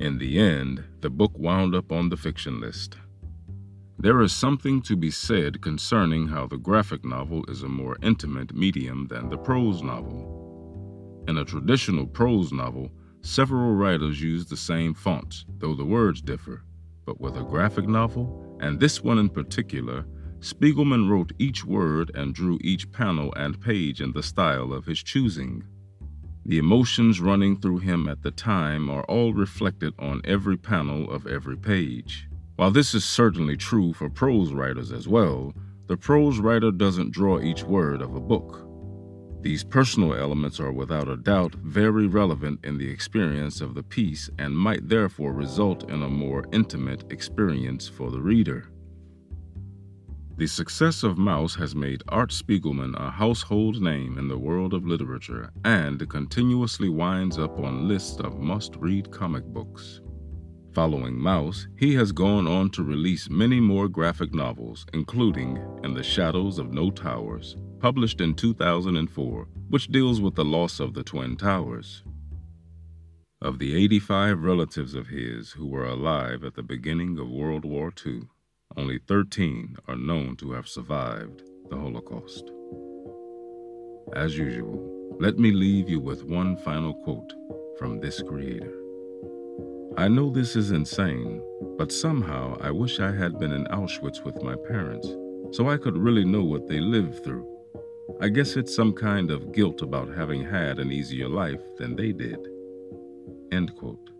In 0.00 0.18
the 0.18 0.38
end, 0.38 0.82
the 1.00 1.10
book 1.10 1.32
wound 1.36 1.74
up 1.74 1.92
on 1.92 2.08
the 2.08 2.16
fiction 2.16 2.60
list. 2.60 2.96
There 4.00 4.20
is 4.20 4.32
something 4.32 4.80
to 4.82 4.94
be 4.94 5.10
said 5.10 5.60
concerning 5.60 6.28
how 6.28 6.46
the 6.46 6.56
graphic 6.56 7.04
novel 7.04 7.44
is 7.48 7.64
a 7.64 7.68
more 7.68 7.96
intimate 8.00 8.54
medium 8.54 9.08
than 9.08 9.28
the 9.28 9.36
prose 9.36 9.82
novel. 9.82 11.24
In 11.26 11.36
a 11.36 11.44
traditional 11.44 12.06
prose 12.06 12.52
novel, 12.52 12.92
several 13.22 13.74
writers 13.74 14.22
use 14.22 14.46
the 14.46 14.56
same 14.56 14.94
fonts, 14.94 15.44
though 15.58 15.74
the 15.74 15.84
words 15.84 16.22
differ. 16.22 16.62
But 17.06 17.20
with 17.20 17.36
a 17.36 17.42
graphic 17.42 17.88
novel, 17.88 18.56
and 18.60 18.78
this 18.78 19.02
one 19.02 19.18
in 19.18 19.30
particular, 19.30 20.06
Spiegelman 20.38 21.10
wrote 21.10 21.32
each 21.40 21.64
word 21.64 22.12
and 22.14 22.32
drew 22.32 22.56
each 22.60 22.92
panel 22.92 23.34
and 23.34 23.60
page 23.60 24.00
in 24.00 24.12
the 24.12 24.22
style 24.22 24.72
of 24.72 24.86
his 24.86 25.02
choosing. 25.02 25.64
The 26.46 26.58
emotions 26.58 27.20
running 27.20 27.60
through 27.60 27.78
him 27.78 28.08
at 28.08 28.22
the 28.22 28.30
time 28.30 28.90
are 28.90 29.02
all 29.06 29.34
reflected 29.34 29.92
on 29.98 30.20
every 30.22 30.56
panel 30.56 31.10
of 31.10 31.26
every 31.26 31.56
page. 31.56 32.27
While 32.58 32.72
this 32.72 32.92
is 32.92 33.04
certainly 33.04 33.56
true 33.56 33.92
for 33.92 34.10
prose 34.10 34.52
writers 34.52 34.90
as 34.90 35.06
well, 35.06 35.54
the 35.86 35.96
prose 35.96 36.40
writer 36.40 36.72
doesn't 36.72 37.12
draw 37.12 37.38
each 37.38 37.62
word 37.62 38.02
of 38.02 38.16
a 38.16 38.20
book. 38.20 38.66
These 39.42 39.62
personal 39.62 40.12
elements 40.12 40.58
are 40.58 40.72
without 40.72 41.08
a 41.08 41.16
doubt 41.16 41.54
very 41.54 42.08
relevant 42.08 42.58
in 42.64 42.76
the 42.76 42.90
experience 42.90 43.60
of 43.60 43.76
the 43.76 43.84
piece 43.84 44.28
and 44.40 44.58
might 44.58 44.88
therefore 44.88 45.32
result 45.34 45.88
in 45.88 46.02
a 46.02 46.08
more 46.08 46.46
intimate 46.52 47.04
experience 47.12 47.86
for 47.86 48.10
the 48.10 48.20
reader. 48.20 48.68
The 50.36 50.48
success 50.48 51.04
of 51.04 51.16
Maus 51.16 51.54
has 51.60 51.76
made 51.76 52.02
Art 52.08 52.32
Spiegelman 52.32 52.96
a 52.96 53.08
household 53.08 53.80
name 53.80 54.18
in 54.18 54.26
the 54.26 54.36
world 54.36 54.74
of 54.74 54.84
literature 54.84 55.52
and 55.64 56.10
continuously 56.10 56.88
winds 56.88 57.38
up 57.38 57.60
on 57.60 57.86
lists 57.86 58.18
of 58.18 58.40
must 58.40 58.74
read 58.80 59.12
comic 59.12 59.44
books. 59.44 60.00
Following 60.78 61.18
Maus, 61.18 61.66
he 61.76 61.94
has 61.94 62.12
gone 62.12 62.46
on 62.46 62.70
to 62.70 62.84
release 62.84 63.28
many 63.28 63.58
more 63.58 63.88
graphic 63.88 64.32
novels, 64.32 64.86
including 64.92 65.60
In 65.82 65.92
the 65.92 66.04
Shadows 66.04 66.60
of 66.60 66.72
No 66.72 66.92
Towers, 66.92 67.56
published 67.80 68.20
in 68.20 68.32
2004, 68.32 69.48
which 69.70 69.88
deals 69.88 70.20
with 70.20 70.36
the 70.36 70.44
loss 70.44 70.78
of 70.78 70.94
the 70.94 71.02
Twin 71.02 71.36
Towers. 71.36 72.04
Of 73.42 73.58
the 73.58 73.74
85 73.74 74.40
relatives 74.44 74.94
of 74.94 75.08
his 75.08 75.50
who 75.50 75.66
were 75.66 75.84
alive 75.84 76.44
at 76.44 76.54
the 76.54 76.62
beginning 76.62 77.18
of 77.18 77.28
World 77.28 77.64
War 77.64 77.92
II, 78.06 78.28
only 78.76 79.00
13 79.00 79.78
are 79.88 79.96
known 79.96 80.36
to 80.36 80.52
have 80.52 80.68
survived 80.68 81.42
the 81.70 81.76
Holocaust. 81.76 82.52
As 84.14 84.38
usual, 84.38 85.16
let 85.18 85.40
me 85.40 85.50
leave 85.50 85.88
you 85.88 85.98
with 85.98 86.22
one 86.22 86.56
final 86.56 86.94
quote 86.94 87.32
from 87.80 87.98
this 87.98 88.22
creator. 88.22 88.87
I 89.96 90.08
know 90.08 90.30
this 90.30 90.54
is 90.54 90.70
insane, 90.70 91.42
but 91.76 91.90
somehow 91.90 92.56
I 92.60 92.70
wish 92.70 93.00
I 93.00 93.12
had 93.12 93.38
been 93.38 93.52
in 93.52 93.64
Auschwitz 93.66 94.24
with 94.24 94.42
my 94.42 94.54
parents 94.68 95.08
so 95.52 95.68
I 95.68 95.76
could 95.76 95.96
really 95.96 96.24
know 96.24 96.44
what 96.44 96.68
they 96.68 96.80
lived 96.80 97.24
through. 97.24 97.46
I 98.20 98.28
guess 98.28 98.56
it's 98.56 98.74
some 98.74 98.92
kind 98.92 99.30
of 99.30 99.52
guilt 99.52 99.82
about 99.82 100.14
having 100.14 100.44
had 100.44 100.78
an 100.78 100.92
easier 100.92 101.28
life 101.28 101.60
than 101.78 101.96
they 101.96 102.12
did. 102.12 102.38
End 103.52 103.74
quote. 103.76 104.10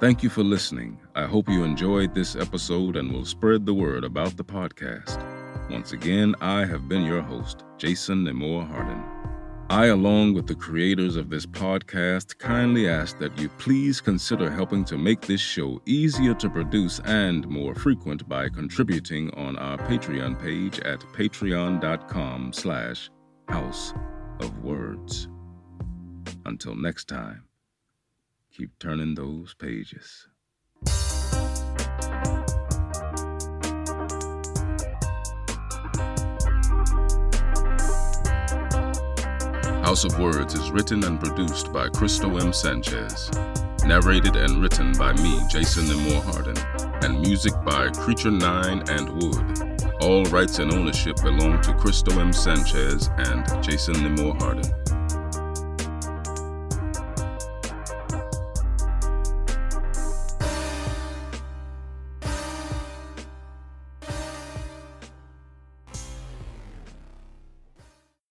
Thank 0.00 0.22
you 0.22 0.30
for 0.30 0.42
listening. 0.42 0.98
I 1.14 1.26
hope 1.26 1.48
you 1.48 1.62
enjoyed 1.62 2.14
this 2.14 2.34
episode 2.34 2.96
and 2.96 3.12
will 3.12 3.26
spread 3.26 3.66
the 3.66 3.74
word 3.74 4.04
about 4.04 4.36
the 4.36 4.44
podcast. 4.44 5.22
Once 5.70 5.92
again, 5.92 6.34
I 6.40 6.64
have 6.64 6.88
been 6.88 7.02
your 7.02 7.20
host, 7.20 7.64
Jason 7.76 8.24
Nemore 8.24 8.66
Hardin. 8.66 9.19
I, 9.70 9.86
along 9.86 10.34
with 10.34 10.48
the 10.48 10.56
creators 10.56 11.14
of 11.14 11.30
this 11.30 11.46
podcast, 11.46 12.36
kindly 12.38 12.88
ask 12.88 13.20
that 13.20 13.38
you 13.38 13.48
please 13.50 14.00
consider 14.00 14.50
helping 14.50 14.84
to 14.86 14.98
make 14.98 15.20
this 15.20 15.40
show 15.40 15.80
easier 15.86 16.34
to 16.34 16.50
produce 16.50 16.98
and 17.04 17.46
more 17.46 17.76
frequent 17.76 18.28
by 18.28 18.48
contributing 18.48 19.30
on 19.34 19.56
our 19.58 19.78
Patreon 19.78 20.42
page 20.42 20.80
at 20.80 20.98
patreon.com 21.12 22.52
slash 22.52 23.10
house 23.48 23.94
of 24.40 24.58
words. 24.64 25.28
Until 26.46 26.74
next 26.74 27.04
time, 27.04 27.44
keep 28.52 28.76
turning 28.80 29.14
those 29.14 29.54
pages. 29.54 30.26
House 39.90 40.04
of 40.04 40.20
Words 40.20 40.54
is 40.54 40.70
written 40.70 41.02
and 41.02 41.18
produced 41.18 41.72
by 41.72 41.88
Cristo 41.88 42.36
M. 42.36 42.52
Sanchez. 42.52 43.28
Narrated 43.84 44.36
and 44.36 44.62
written 44.62 44.92
by 44.92 45.12
me, 45.14 45.40
Jason 45.50 45.82
Nemore 45.86 46.22
Hardin. 46.22 46.56
And 47.02 47.20
music 47.20 47.52
by 47.64 47.90
Creature 47.90 48.30
9 48.30 48.88
and 48.88 49.20
Wood. 49.20 49.92
All 50.00 50.22
rights 50.26 50.60
and 50.60 50.72
ownership 50.72 51.16
belong 51.24 51.60
to 51.62 51.74
Cristo 51.74 52.20
M. 52.20 52.32
Sanchez 52.32 53.10
and 53.16 53.44
Jason 53.64 53.94
Limore 53.94 54.40
Harden. 54.40 54.99